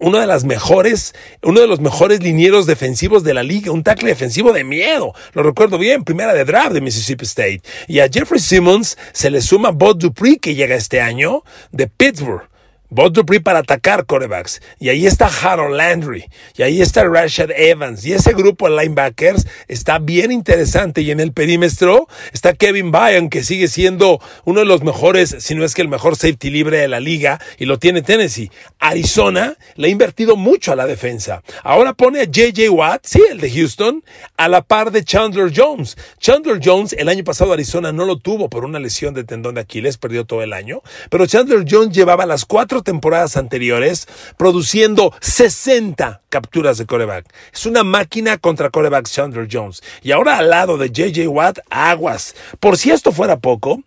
uno 0.00 0.18
de 0.18 0.26
las 0.26 0.44
mejores, 0.44 1.14
uno 1.42 1.60
de 1.60 1.66
los 1.66 1.80
mejores 1.80 2.22
linieros 2.22 2.66
defensivos 2.66 3.24
de 3.24 3.34
la 3.34 3.42
liga, 3.42 3.72
un 3.72 3.82
tackle 3.82 4.08
defensivo 4.08 4.52
de 4.52 4.64
miedo. 4.64 5.12
Lo 5.34 5.42
recuerdo 5.42 5.78
bien, 5.78 6.02
primera 6.02 6.32
de 6.32 6.44
draft 6.44 6.72
de 6.72 6.80
Mississippi 6.80 7.24
State. 7.24 7.60
Y 7.86 8.00
a 8.00 8.08
Jeffrey 8.08 8.40
Simmons 8.40 8.96
se 9.12 9.30
le 9.30 9.40
suma 9.40 9.70
Bob 9.70 9.98
Dupree 9.98 10.38
que 10.38 10.54
llega 10.54 10.74
este 10.74 11.00
año 11.00 11.42
de 11.72 11.88
Pittsburgh. 11.88 12.48
Bob 12.88 13.12
Dupree 13.12 13.40
para 13.40 13.60
atacar 13.60 14.06
corebacks. 14.06 14.60
Y 14.78 14.88
ahí 14.88 15.06
está 15.06 15.26
Harold 15.26 15.76
Landry. 15.76 16.24
Y 16.56 16.62
ahí 16.62 16.80
está 16.80 17.04
Rashad 17.04 17.50
Evans. 17.50 18.04
Y 18.04 18.12
ese 18.12 18.32
grupo 18.32 18.68
de 18.68 18.76
linebackers 18.76 19.46
está 19.68 19.98
bien 19.98 20.32
interesante. 20.32 21.02
Y 21.02 21.10
en 21.10 21.20
el 21.20 21.32
perímetro 21.32 22.08
está 22.32 22.52
Kevin 22.52 22.92
Byron, 22.92 23.28
que 23.28 23.42
sigue 23.42 23.68
siendo 23.68 24.20
uno 24.44 24.60
de 24.60 24.66
los 24.66 24.82
mejores, 24.82 25.36
si 25.38 25.54
no 25.54 25.64
es 25.64 25.74
que 25.74 25.82
el 25.82 25.88
mejor 25.88 26.16
safety 26.16 26.50
libre 26.50 26.78
de 26.78 26.88
la 26.88 27.00
liga. 27.00 27.40
Y 27.58 27.64
lo 27.64 27.78
tiene 27.78 28.02
Tennessee. 28.02 28.50
Arizona 28.78 29.56
le 29.74 29.88
ha 29.88 29.90
invertido 29.90 30.36
mucho 30.36 30.72
a 30.72 30.76
la 30.76 30.86
defensa. 30.86 31.42
Ahora 31.62 31.94
pone 31.94 32.20
a 32.20 32.24
JJ 32.24 32.70
Watt, 32.70 33.04
sí, 33.04 33.22
el 33.30 33.40
de 33.40 33.50
Houston, 33.50 34.04
a 34.36 34.48
la 34.48 34.62
par 34.62 34.90
de 34.90 35.04
Chandler 35.04 35.52
Jones. 35.54 35.96
Chandler 36.18 36.60
Jones, 36.62 36.94
el 36.98 37.08
año 37.08 37.24
pasado 37.24 37.52
Arizona 37.52 37.92
no 37.92 38.04
lo 38.04 38.18
tuvo 38.18 38.48
por 38.48 38.64
una 38.64 38.78
lesión 38.78 39.14
de 39.14 39.24
tendón 39.24 39.54
de 39.54 39.60
Aquiles, 39.62 39.98
perdió 39.98 40.24
todo 40.24 40.42
el 40.42 40.52
año. 40.52 40.82
Pero 41.10 41.26
Chandler 41.26 41.64
Jones 41.68 41.94
llevaba 41.94 42.26
las 42.26 42.44
cuatro 42.44 42.75
temporadas 42.82 43.36
anteriores 43.36 44.08
produciendo 44.36 45.14
60 45.20 46.22
capturas 46.28 46.78
de 46.78 46.86
coreback. 46.86 47.32
Es 47.52 47.66
una 47.66 47.84
máquina 47.84 48.38
contra 48.38 48.70
coreback 48.70 49.08
Chandler 49.08 49.48
Jones. 49.50 49.82
Y 50.02 50.12
ahora 50.12 50.38
al 50.38 50.50
lado 50.50 50.78
de 50.78 50.90
JJ 50.90 51.28
Watt, 51.28 51.58
aguas. 51.70 52.34
Por 52.60 52.76
si 52.76 52.90
esto 52.90 53.12
fuera 53.12 53.38
poco, 53.38 53.82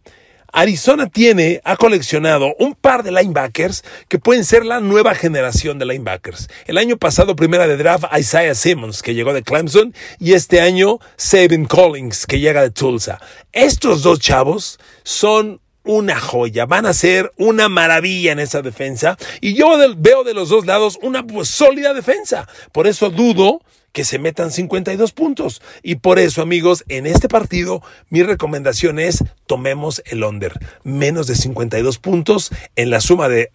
Arizona 0.52 1.08
tiene, 1.08 1.62
ha 1.64 1.78
coleccionado 1.78 2.56
un 2.60 2.74
par 2.74 3.04
de 3.04 3.12
linebackers 3.12 3.84
que 4.08 4.20
pueden 4.20 4.44
ser 4.44 4.66
la 4.66 4.80
nueva 4.80 5.14
generación 5.16 5.78
de 5.80 5.86
linebackers. 5.86 6.50
El 6.66 6.78
año 6.78 6.98
pasado, 6.98 7.36
primera 7.36 7.68
de 7.68 7.78
draft, 7.78 8.06
Isaiah 8.18 8.56
Simmons, 8.56 9.02
que 9.02 9.14
llegó 9.14 9.34
de 9.34 9.44
Clemson, 9.44 9.94
y 10.20 10.34
este 10.34 10.62
año, 10.62 11.00
Sabin 11.18 11.66
Collins, 11.66 12.26
que 12.26 12.40
llega 12.40 12.62
de 12.62 12.72
Tulsa. 12.72 13.20
Estos 13.52 14.02
dos 14.02 14.20
chavos 14.20 14.80
son 15.04 15.62
una 15.84 16.20
joya, 16.20 16.66
van 16.66 16.86
a 16.86 16.94
ser 16.94 17.32
una 17.38 17.70
maravilla 17.70 18.32
en 18.32 18.40
esa 18.40 18.62
defensa 18.62 19.18
y 19.42 19.54
yo 19.54 19.78
veo 19.98 20.24
de 20.24 20.34
los 20.34 20.50
dos 20.50 20.66
lados 20.66 21.00
una 21.02 21.26
pues, 21.26 21.48
sólida 21.50 21.94
defensa. 21.94 22.48
Por 22.72 22.88
eso 22.88 23.10
dudo 23.10 23.62
que 23.92 24.04
se 24.04 24.20
metan 24.20 24.52
52 24.52 25.12
puntos. 25.12 25.62
Y 25.84 25.96
por 25.96 26.20
eso, 26.20 26.42
amigos, 26.42 26.84
en 26.88 27.06
este 27.06 27.28
partido 27.28 27.82
mi 28.10 28.24
recomendación 28.24 29.00
es 29.00 29.24
tomemos 29.46 30.02
el 30.06 30.24
under. 30.24 30.54
Menos 30.84 31.28
de 31.28 31.36
52 31.36 31.98
puntos 32.00 32.52
en 32.76 32.90
la 32.90 33.02
suma 33.02 33.30
de, 33.30 33.52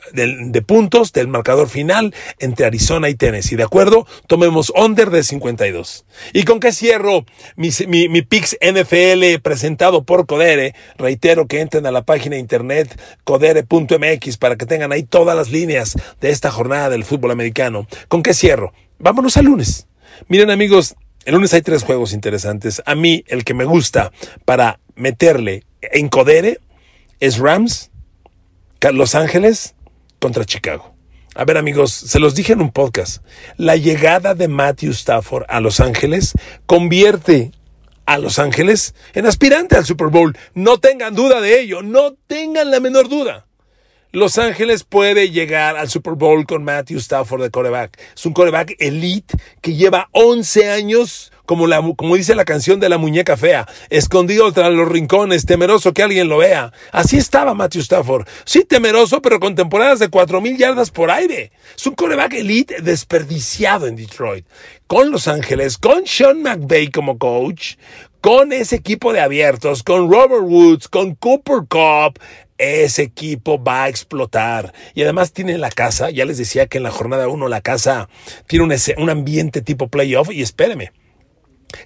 puntos 0.66 1.12
del 1.12 1.28
marcador 1.28 1.68
final 1.68 2.14
entre 2.38 2.66
Arizona 2.66 3.08
y 3.08 3.14
Tennessee. 3.14 3.56
¿De 3.56 3.62
acuerdo? 3.62 4.06
Tomemos 4.26 4.72
under 4.76 5.10
de 5.10 5.22
52. 5.22 6.04
¿Y 6.32 6.44
con 6.44 6.60
qué 6.60 6.72
cierro 6.72 7.24
mi, 7.56 7.70
mi, 7.86 8.08
mi 8.08 8.22
Pix 8.22 8.56
NFL 8.60 9.40
presentado 9.42 10.04
por 10.04 10.26
Codere? 10.26 10.74
Reitero 10.98 11.46
que 11.46 11.60
entren 11.60 11.86
a 11.86 11.92
la 11.92 12.04
página 12.04 12.34
de 12.34 12.40
internet 12.40 13.00
codere.mx 13.24 14.36
para 14.38 14.56
que 14.56 14.66
tengan 14.66 14.92
ahí 14.92 15.02
todas 15.02 15.36
las 15.36 15.50
líneas 15.50 15.96
de 16.20 16.30
esta 16.30 16.50
jornada 16.50 16.90
del 16.90 17.04
fútbol 17.04 17.30
americano. 17.30 17.86
¿Con 18.08 18.22
qué 18.22 18.34
cierro? 18.34 18.72
Vámonos 18.98 19.36
al 19.36 19.46
lunes. 19.46 19.86
Miren 20.28 20.50
amigos, 20.50 20.94
el 21.24 21.34
lunes 21.34 21.54
hay 21.54 21.62
tres 21.62 21.82
juegos 21.82 22.12
interesantes. 22.12 22.82
A 22.86 22.94
mí 22.94 23.24
el 23.28 23.44
que 23.44 23.54
me 23.54 23.64
gusta 23.64 24.12
para 24.44 24.80
meterle 24.94 25.64
en 25.80 26.08
Codere 26.08 26.60
es 27.20 27.38
Rams, 27.38 27.90
Los 28.92 29.14
Ángeles 29.14 29.74
contra 30.18 30.44
Chicago. 30.44 30.94
A 31.34 31.44
ver 31.44 31.56
amigos, 31.56 31.92
se 31.92 32.20
los 32.20 32.34
dije 32.34 32.52
en 32.52 32.60
un 32.60 32.70
podcast. 32.70 33.24
La 33.56 33.76
llegada 33.76 34.34
de 34.34 34.46
Matthew 34.46 34.92
Stafford 34.92 35.44
a 35.48 35.60
Los 35.60 35.80
Ángeles 35.80 36.32
convierte 36.66 37.50
a 38.06 38.18
Los 38.18 38.38
Ángeles 38.38 38.94
en 39.14 39.26
aspirante 39.26 39.76
al 39.76 39.84
Super 39.84 40.08
Bowl. 40.08 40.36
No 40.54 40.78
tengan 40.78 41.14
duda 41.14 41.40
de 41.40 41.60
ello, 41.60 41.82
no 41.82 42.14
tengan 42.26 42.70
la 42.70 42.78
menor 42.78 43.08
duda. 43.08 43.46
Los 44.14 44.38
Ángeles 44.38 44.84
puede 44.84 45.32
llegar 45.32 45.76
al 45.76 45.90
Super 45.90 46.12
Bowl 46.12 46.46
con 46.46 46.62
Matthew 46.62 46.98
Stafford 46.98 47.42
de 47.42 47.50
coreback. 47.50 47.98
Es 48.14 48.24
un 48.24 48.32
coreback 48.32 48.76
elite 48.78 49.36
que 49.60 49.74
lleva 49.74 50.08
11 50.12 50.70
años, 50.70 51.32
como, 51.46 51.66
dice 52.14 52.36
la 52.36 52.44
canción 52.44 52.78
de 52.78 52.88
la 52.88 52.96
muñeca 52.96 53.36
fea, 53.36 53.66
escondido 53.90 54.52
tras 54.52 54.70
los 54.70 54.86
rincones, 54.86 55.46
temeroso 55.46 55.92
que 55.92 56.04
alguien 56.04 56.28
lo 56.28 56.38
vea. 56.38 56.72
Así 56.92 57.16
estaba 57.16 57.54
Matthew 57.54 57.82
Stafford. 57.82 58.28
Sí, 58.44 58.64
temeroso, 58.64 59.20
pero 59.20 59.40
con 59.40 59.56
temporadas 59.56 59.98
de 59.98 60.08
4.000 60.08 60.58
yardas 60.58 60.92
por 60.92 61.10
aire. 61.10 61.50
Es 61.76 61.84
un 61.84 61.96
coreback 61.96 62.34
elite 62.34 62.82
desperdiciado 62.82 63.88
en 63.88 63.96
Detroit. 63.96 64.46
Con 64.86 65.10
Los 65.10 65.26
Ángeles, 65.26 65.76
con 65.76 66.06
Sean 66.06 66.40
McVay 66.40 66.92
como 66.92 67.18
coach, 67.18 67.74
con 68.20 68.52
ese 68.52 68.76
equipo 68.76 69.12
de 69.12 69.20
abiertos, 69.20 69.82
con 69.82 70.08
Robert 70.08 70.44
Woods, 70.44 70.86
con 70.88 71.16
Cooper 71.16 71.64
Cup, 71.68 72.20
ese 72.58 73.02
equipo 73.02 73.62
va 73.62 73.84
a 73.84 73.88
explotar. 73.88 74.72
Y 74.94 75.02
además 75.02 75.32
tiene 75.32 75.58
la 75.58 75.70
casa, 75.70 76.10
ya 76.10 76.24
les 76.24 76.38
decía 76.38 76.66
que 76.66 76.78
en 76.78 76.84
la 76.84 76.90
jornada 76.90 77.28
1 77.28 77.48
la 77.48 77.60
casa 77.60 78.08
tiene 78.46 78.64
un, 78.64 78.74
un 78.98 79.10
ambiente 79.10 79.62
tipo 79.62 79.88
playoff 79.88 80.30
y 80.30 80.42
espéreme. 80.42 80.92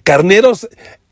Carneros 0.03 0.69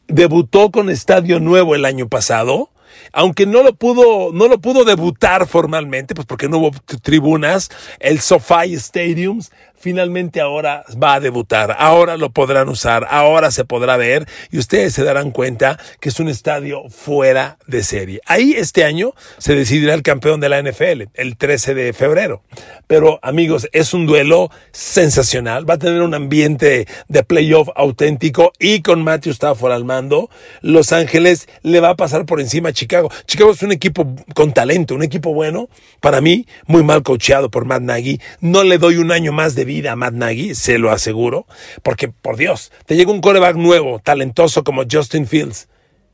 debutó 0.08 0.72
con 0.72 0.89
estadio 0.89 1.39
nuevo 1.39 1.76
el 1.76 1.86
año 1.86 2.08
pasado 2.08 2.72
aunque 3.13 3.46
no 3.46 3.63
lo 3.63 3.76
pudo, 3.76 4.32
no 4.34 4.48
lo 4.48 4.60
pudo 4.60 4.84
debutar 4.84 5.48
formalmente, 5.48 6.15
pues 6.15 6.28
porque 6.28 6.50
no 6.50 6.58
hubo 6.58 6.72
tribunas, 7.02 7.70
el 8.00 8.20
SoFi 8.20 8.76
Stadiums 8.76 9.52
finalmente 9.78 10.42
ahora 10.42 10.84
va 11.02 11.16
a 11.16 11.20
debutar, 11.20 11.76
ahora 11.80 12.18
lo 12.18 12.32
podrán 12.32 12.70
usar, 12.70 13.08
ahora 13.10 13.52
se 13.52 13.66
podrá 13.66 13.98
ver 13.98 14.28
y 14.52 14.58
ustedes 14.58 14.94
se 14.94 15.04
darán 15.04 15.32
cuenta 15.32 15.80
que 16.00 16.10
es 16.10 16.20
un 16.20 16.30
estadio 16.30 16.90
fuera 16.90 17.58
de 17.68 17.84
serie. 17.84 18.22
Ahí 18.26 18.54
este 18.58 18.84
año 18.84 19.13
se 19.38 19.56
decidirá 19.56 19.94
el 19.94 20.04
campeón 20.04 20.40
de 20.40 20.50
la 20.50 20.62
NFL, 20.62 21.04
el 21.13 21.38
13 21.38 21.74
de 21.74 21.94
febrero. 21.94 22.42
Pero 22.88 23.20
amigos, 23.22 23.68
es 23.72 23.94
un 23.94 24.06
duelo 24.06 24.50
sensacional, 24.72 25.70
va 25.70 25.76
a 25.76 25.80
tener 25.80 26.02
un 26.02 26.13
ambiente 26.13 26.88
de 27.08 27.24
playoff 27.24 27.70
auténtico 27.76 28.54
y 28.60 28.82
con 28.82 29.04
Matthew 29.04 29.34
Stafford 29.34 29.72
al 29.72 29.86
mando, 29.86 30.30
Los 30.62 30.92
Ángeles 30.92 31.48
le 31.63 31.80
va 31.80 31.90
a 31.90 31.96
pasar 31.96 32.26
por 32.26 32.42
encima 32.42 32.70
a 32.70 32.74
Chicago. 32.74 33.12
Chicago 33.26 33.52
es 33.52 33.62
un 33.62 33.72
equipo 33.72 34.16
con 34.34 34.54
talento, 34.54 34.96
un 34.96 35.04
equipo 35.04 35.34
bueno, 35.34 35.70
para 36.00 36.22
mí 36.22 36.48
muy 36.66 36.84
mal 36.84 37.04
coacheado 37.04 37.50
por 37.52 37.66
Matt 37.66 37.82
Nagy. 37.82 38.20
No 38.42 38.63
le 38.63 38.78
doy 38.78 38.98
un 38.98 39.12
año 39.12 39.32
más 39.32 39.56
de 39.56 39.66
vida 39.68 39.92
a 39.92 39.96
Matt 39.96 40.16
Nagy, 40.16 40.56
se 40.56 40.80
lo 40.80 40.90
aseguro, 40.90 41.46
porque 41.84 42.08
por 42.08 42.38
Dios, 42.38 42.72
te 42.88 42.96
llega 42.96 43.12
un 43.12 43.22
coreback 43.22 43.56
nuevo, 43.56 44.00
talentoso 44.00 44.64
como 44.64 44.86
Justin 44.92 45.28
Fields 45.28 45.68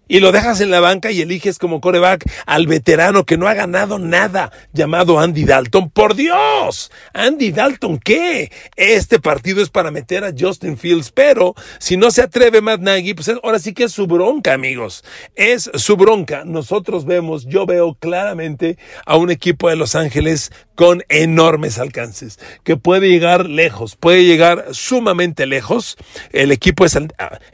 y 0.08 0.20
lo 0.20 0.32
dejas 0.32 0.62
en 0.62 0.72
la 0.72 0.80
banca 0.80 1.12
y 1.12 1.22
eliges 1.22 1.60
como 1.60 1.82
coreback 1.82 2.30
al 2.46 2.68
veterano 2.68 3.26
que 3.26 3.38
no 3.38 3.48
ha 3.48 3.54
ganado 3.54 4.00
nada, 4.00 4.52
llamado 4.74 5.20
Andy 5.20 5.46
Dalton. 5.46 5.90
¡Por 5.90 6.16
Dios! 6.16 6.92
¿Andy 7.14 7.52
Dalton 7.52 8.00
qué? 8.00 8.52
Este 8.76 9.20
partido 9.20 9.62
es 9.62 9.70
para 9.70 9.92
meter 9.92 10.24
a 10.24 10.34
Justin 10.38 10.78
Fields, 10.78 11.12
pero 11.12 11.56
si 11.80 11.98
no 11.98 12.12
se 12.12 12.22
atreve 12.22 12.62
Matt 12.62 12.82
Nagy, 12.82 13.14
pues 13.14 13.30
ahora 13.30 13.60
sí 13.60 13.74
que 13.74 13.86
es 13.86 13.92
su 13.92 14.08
bronca, 14.08 14.54
amigos. 14.54 15.04
Es 15.36 15.72
su 15.74 15.96
bronca. 15.96 16.44
Nosotros 16.46 17.06
vemos, 17.06 17.46
yo 17.46 17.66
veo 17.66 17.96
claramente 17.96 18.78
a 19.06 19.16
un 19.16 19.32
equipo 19.32 19.70
de 19.70 19.76
Los 19.76 19.96
Ángeles 19.96 20.52
con 20.76 21.04
enormes 21.10 21.78
alcances, 21.78 22.40
que 22.64 22.78
puede 22.78 23.08
llegar 23.08 23.46
lejos, 23.46 23.96
puede 23.96 24.26
llegar 24.26 24.66
sumamente 24.72 25.46
lejos. 25.46 25.98
El 26.32 26.52
equipo 26.52 26.86
es 26.86 26.98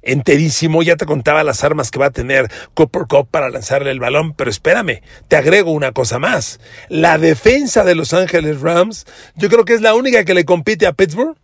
enterísimo, 0.02 0.84
ya 0.84 0.96
te 0.96 1.06
contaba 1.06 1.44
las 1.44 1.64
armas 1.64 1.92
que 1.92 2.00
va 2.00 2.08
a 2.08 2.12
tener 2.12 2.39
Cooper 2.74 3.04
Cup 3.08 3.28
para 3.30 3.50
lanzarle 3.50 3.92
el 3.92 4.00
balón, 4.00 4.34
pero 4.34 4.50
espérame, 4.50 5.02
te 5.28 5.36
agrego 5.36 5.72
una 5.72 5.92
cosa 5.92 6.20
más. 6.20 6.60
La 6.88 7.18
defensa 7.18 7.84
de 7.84 7.96
Los 7.96 8.14
Ángeles 8.14 8.62
Rams, 8.62 9.06
yo 9.36 9.50
creo 9.50 9.66
que 9.66 9.74
es 9.74 9.82
la 9.82 9.96
única 9.96 10.26
que 10.26 10.34
le 10.34 10.46
compite 10.46 10.88
a 10.88 10.94
Pittsburgh 10.94 11.38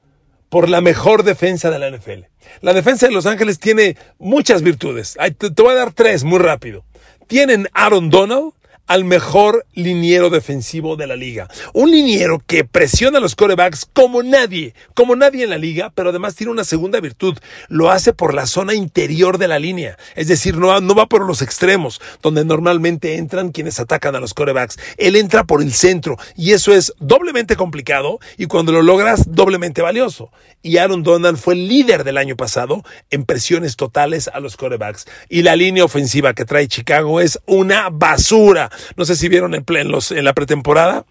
por 0.49 0.69
la 0.69 0.81
mejor 0.81 1.23
defensa 1.23 1.69
de 1.69 1.79
la 1.79 1.89
NFL. 1.89 2.25
La 2.62 2.73
defensa 2.73 3.08
de 3.08 3.13
Los 3.13 3.25
Ángeles 3.25 3.60
tiene 3.60 3.97
muchas 4.19 4.62
virtudes. 4.62 5.17
Te, 5.38 5.62
voy 5.62 5.71
a 5.71 5.75
dar 5.75 5.93
tres 5.93 6.23
muy 6.23 6.39
rápido. 6.39 6.86
Tienen 7.27 7.67
Aaron 7.73 8.10
Donald, 8.10 8.53
al 8.88 9.04
mejor 9.04 9.65
liniero 9.74 10.30
defensivo 10.30 10.95
de 10.95 11.08
la 11.08 11.15
liga. 11.15 11.48
Un 11.74 11.91
liniero 11.91 12.41
que 12.45 12.63
presiona 12.63 13.17
a 13.17 13.21
los 13.21 13.36
corebacks 13.36 13.88
como 13.91 14.24
nadie, 14.24 14.74
como 14.93 15.15
nadie 15.15 15.43
en 15.43 15.50
la 15.50 15.58
liga, 15.58 15.91
pero 15.93 16.10
además 16.10 16.36
tiene 16.36 16.52
una 16.52 16.63
segunda 16.63 17.00
virtud. 17.00 17.38
Lo 17.67 17.91
hace 17.91 18.13
por 18.13 18.34
la 18.34 18.45
zona 18.45 18.74
interior 18.74 19.38
de 19.38 19.48
la 19.48 19.60
línea. 19.60 19.98
Es 20.15 20.28
decir, 20.28 20.58
no, 20.58 20.80
no 20.82 20.95
va 20.95 21.08
por 21.08 21.26
los 21.26 21.41
extremos, 21.41 22.02
donde 22.21 22.45
normalmente 22.45 23.15
entran 23.15 23.52
quienes 23.52 23.80
atacan 23.80 24.15
a 24.15 24.19
los 24.19 24.34
corebacks. 24.34 24.78
Él 24.98 25.15
entra 25.15 25.43
por 25.43 25.62
el 25.62 25.74
centro 25.74 26.17
y 26.36 26.52
eso 26.52 26.74
es 26.74 26.93
doblemente 27.00 27.56
complicado 27.56 28.19
y 28.38 28.45
cuando 28.45 28.71
lo 28.71 28.82
logras, 28.82 29.32
doblemente 29.34 29.82
valioso. 29.82 30.32
Y 30.62 30.78
Aaron 30.78 31.04
Donald 31.04 31.38
fue 31.38 31.54
el 31.54 31.67
líder 31.67 32.04
del 32.04 32.17
año 32.17 32.36
pasado 32.36 32.84
en 33.12 33.24
presiones 33.24 33.76
totales 33.76 34.28
a 34.28 34.39
los 34.39 34.58
corebacks. 34.58 35.06
Y 35.30 35.43
la 35.43 35.56
línea 35.56 35.86
ofensiva 35.86 36.34
que 36.34 36.45
trae 36.45 36.67
Chicago 36.67 37.21
es 37.21 37.39
una 37.45 37.89
basura. 37.89 38.71
No 38.95 39.05
sé 39.05 39.15
si 39.15 39.29
vieron 39.29 39.53
en, 39.55 39.65
la 40.23 40.33
pretemporada 40.33 41.05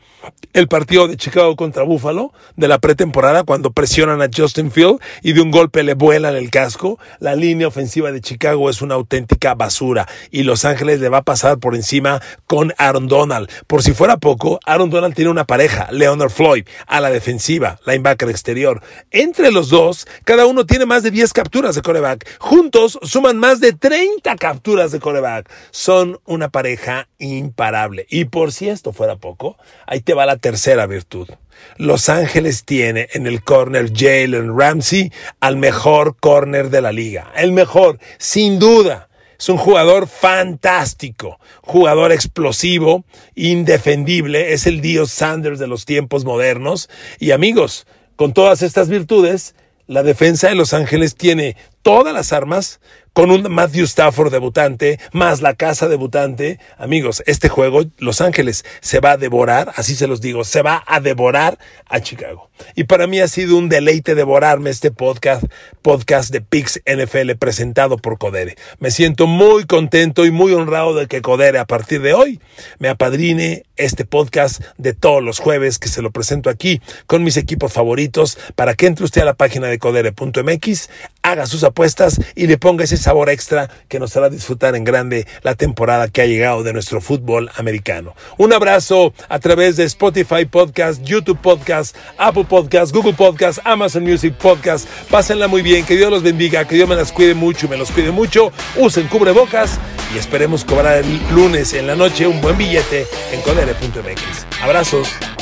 el 0.52 0.68
partido 0.68 1.08
de 1.08 1.16
Chicago 1.16 1.56
contra 1.56 1.82
Buffalo 1.82 2.32
de 2.56 2.68
la 2.68 2.78
pretemporada 2.78 3.44
cuando 3.44 3.72
presionan 3.72 4.22
a 4.22 4.28
Justin 4.34 4.70
Field 4.70 5.00
y 5.22 5.32
de 5.32 5.40
un 5.40 5.50
golpe 5.50 5.82
le 5.82 5.94
vuelan 5.94 6.36
el 6.36 6.50
casco. 6.50 6.98
La 7.18 7.34
línea 7.34 7.68
ofensiva 7.68 8.12
de 8.12 8.20
Chicago 8.20 8.70
es 8.70 8.82
una 8.82 8.94
auténtica 8.94 9.54
basura 9.54 10.06
y 10.30 10.44
Los 10.44 10.64
Ángeles 10.64 11.00
le 11.00 11.08
va 11.08 11.18
a 11.18 11.22
pasar 11.22 11.58
por 11.58 11.74
encima 11.74 12.20
con 12.46 12.72
Aaron 12.78 13.08
Donald. 13.08 13.50
Por 13.66 13.82
si 13.82 13.92
fuera 13.92 14.16
poco, 14.16 14.60
Aaron 14.64 14.90
Donald 14.90 15.14
tiene 15.14 15.30
una 15.30 15.44
pareja, 15.44 15.88
Leonard 15.90 16.30
Floyd, 16.30 16.66
a 16.86 17.00
la 17.00 17.10
defensiva, 17.10 17.78
linebacker 17.86 18.28
exterior. 18.28 18.82
Entre 19.10 19.50
los 19.50 19.68
dos, 19.68 20.06
cada 20.24 20.46
uno 20.46 20.66
tiene 20.66 20.86
más 20.86 21.02
de 21.02 21.10
10 21.10 21.32
capturas 21.32 21.74
de 21.74 21.82
coreback. 21.82 22.38
Juntos 22.38 22.98
suman 23.02 23.38
más 23.38 23.60
de 23.60 23.72
30 23.72 24.36
capturas 24.36 24.92
de 24.92 25.00
coreback. 25.00 25.50
Son 25.70 26.20
una 26.24 26.48
pareja 26.48 27.08
imparable. 27.24 28.06
Y 28.08 28.26
por 28.26 28.52
si 28.52 28.68
esto 28.68 28.92
fuera 28.92 29.16
poco, 29.16 29.56
ahí 29.86 30.00
te 30.00 30.14
va 30.14 30.26
la 30.26 30.36
tercera 30.36 30.86
virtud. 30.86 31.28
Los 31.76 32.08
Ángeles 32.08 32.64
tiene 32.64 33.08
en 33.12 33.26
el 33.26 33.42
corner 33.42 33.90
Jalen 33.94 34.58
Ramsey 34.58 35.12
al 35.40 35.56
mejor 35.56 36.16
corner 36.16 36.70
de 36.70 36.82
la 36.82 36.92
liga. 36.92 37.32
El 37.36 37.52
mejor, 37.52 37.98
sin 38.18 38.58
duda. 38.58 39.08
Es 39.38 39.48
un 39.48 39.56
jugador 39.56 40.06
fantástico, 40.06 41.38
jugador 41.60 42.12
explosivo, 42.12 43.04
indefendible, 43.34 44.52
es 44.52 44.66
el 44.66 44.80
Dios 44.80 45.10
Sanders 45.10 45.58
de 45.58 45.66
los 45.66 45.84
tiempos 45.84 46.24
modernos. 46.24 46.88
Y 47.18 47.32
amigos, 47.32 47.86
con 48.16 48.32
todas 48.32 48.62
estas 48.62 48.88
virtudes, 48.88 49.54
la 49.86 50.02
defensa 50.02 50.48
de 50.48 50.54
Los 50.54 50.72
Ángeles 50.72 51.14
tiene 51.16 51.56
todas 51.82 52.14
las 52.14 52.32
armas 52.32 52.80
con 53.14 53.30
un 53.30 53.50
Matthew 53.50 53.84
Stafford 53.84 54.30
debutante, 54.30 54.98
más 55.12 55.40
la 55.40 55.54
casa 55.54 55.88
debutante. 55.88 56.58
Amigos, 56.76 57.22
este 57.26 57.48
juego, 57.48 57.84
Los 57.98 58.20
Ángeles, 58.20 58.64
se 58.80 59.00
va 59.00 59.12
a 59.12 59.16
devorar, 59.16 59.72
así 59.76 59.94
se 59.94 60.06
los 60.06 60.20
digo, 60.20 60.44
se 60.44 60.62
va 60.62 60.84
a 60.86 61.00
devorar 61.00 61.58
a 61.86 62.00
Chicago. 62.00 62.50
Y 62.74 62.84
para 62.84 63.06
mí 63.06 63.20
ha 63.20 63.28
sido 63.28 63.56
un 63.56 63.68
deleite 63.68 64.14
devorarme 64.14 64.70
este 64.70 64.90
podcast, 64.90 65.44
podcast 65.80 66.30
de 66.32 66.40
Pix 66.40 66.80
NFL 66.86 67.32
presentado 67.38 67.96
por 67.98 68.18
Codere. 68.18 68.56
Me 68.78 68.90
siento 68.90 69.26
muy 69.26 69.64
contento 69.64 70.24
y 70.24 70.30
muy 70.30 70.52
honrado 70.52 70.94
de 70.94 71.06
que 71.06 71.22
Codere 71.22 71.58
a 71.58 71.66
partir 71.66 72.02
de 72.02 72.14
hoy 72.14 72.40
me 72.78 72.88
apadrine 72.88 73.64
este 73.76 74.04
podcast 74.04 74.62
de 74.76 74.92
todos 74.92 75.22
los 75.22 75.38
jueves 75.40 75.78
que 75.78 75.88
se 75.88 76.02
lo 76.02 76.10
presento 76.10 76.50
aquí 76.50 76.80
con 77.06 77.24
mis 77.24 77.36
equipos 77.36 77.72
favoritos 77.72 78.38
para 78.54 78.74
que 78.74 78.86
entre 78.86 79.04
usted 79.04 79.22
a 79.22 79.26
la 79.26 79.34
página 79.34 79.66
de 79.66 79.78
codere.mx, 79.78 80.90
haga 81.22 81.46
sus 81.46 81.64
apuestas 81.64 82.20
y 82.34 82.46
le 82.46 82.58
ponga 82.58 82.84
ese 82.84 82.96
sabor 83.04 83.28
extra 83.28 83.68
que 83.88 84.00
nos 84.00 84.16
hará 84.16 84.30
disfrutar 84.30 84.74
en 84.74 84.82
grande 84.82 85.26
la 85.42 85.54
temporada 85.54 86.08
que 86.08 86.22
ha 86.22 86.26
llegado 86.26 86.62
de 86.62 86.72
nuestro 86.72 87.02
fútbol 87.02 87.50
americano. 87.56 88.14
Un 88.38 88.54
abrazo 88.54 89.12
a 89.28 89.38
través 89.38 89.76
de 89.76 89.84
Spotify 89.84 90.46
Podcast, 90.46 91.02
YouTube 91.02 91.38
Podcast, 91.38 91.94
Apple 92.16 92.44
Podcast, 92.44 92.94
Google 92.94 93.12
Podcast, 93.12 93.58
Amazon 93.64 94.04
Music 94.04 94.34
Podcast. 94.34 94.88
Pásenla 95.10 95.48
muy 95.48 95.60
bien, 95.60 95.84
que 95.84 95.96
Dios 95.96 96.10
los 96.10 96.22
bendiga, 96.22 96.66
que 96.66 96.76
Dios 96.76 96.88
me 96.88 96.96
las 96.96 97.12
cuide 97.12 97.34
mucho, 97.34 97.68
me 97.68 97.76
los 97.76 97.90
cuide 97.90 98.10
mucho. 98.10 98.50
Usen 98.76 99.06
cubrebocas 99.08 99.78
y 100.14 100.18
esperemos 100.18 100.64
cobrar 100.64 100.96
el 100.96 101.20
lunes 101.34 101.74
en 101.74 101.86
la 101.86 101.96
noche 101.96 102.26
un 102.26 102.40
buen 102.40 102.56
billete 102.56 103.06
en 103.32 103.42
codere.mx. 103.42 104.62
Abrazos. 104.62 105.33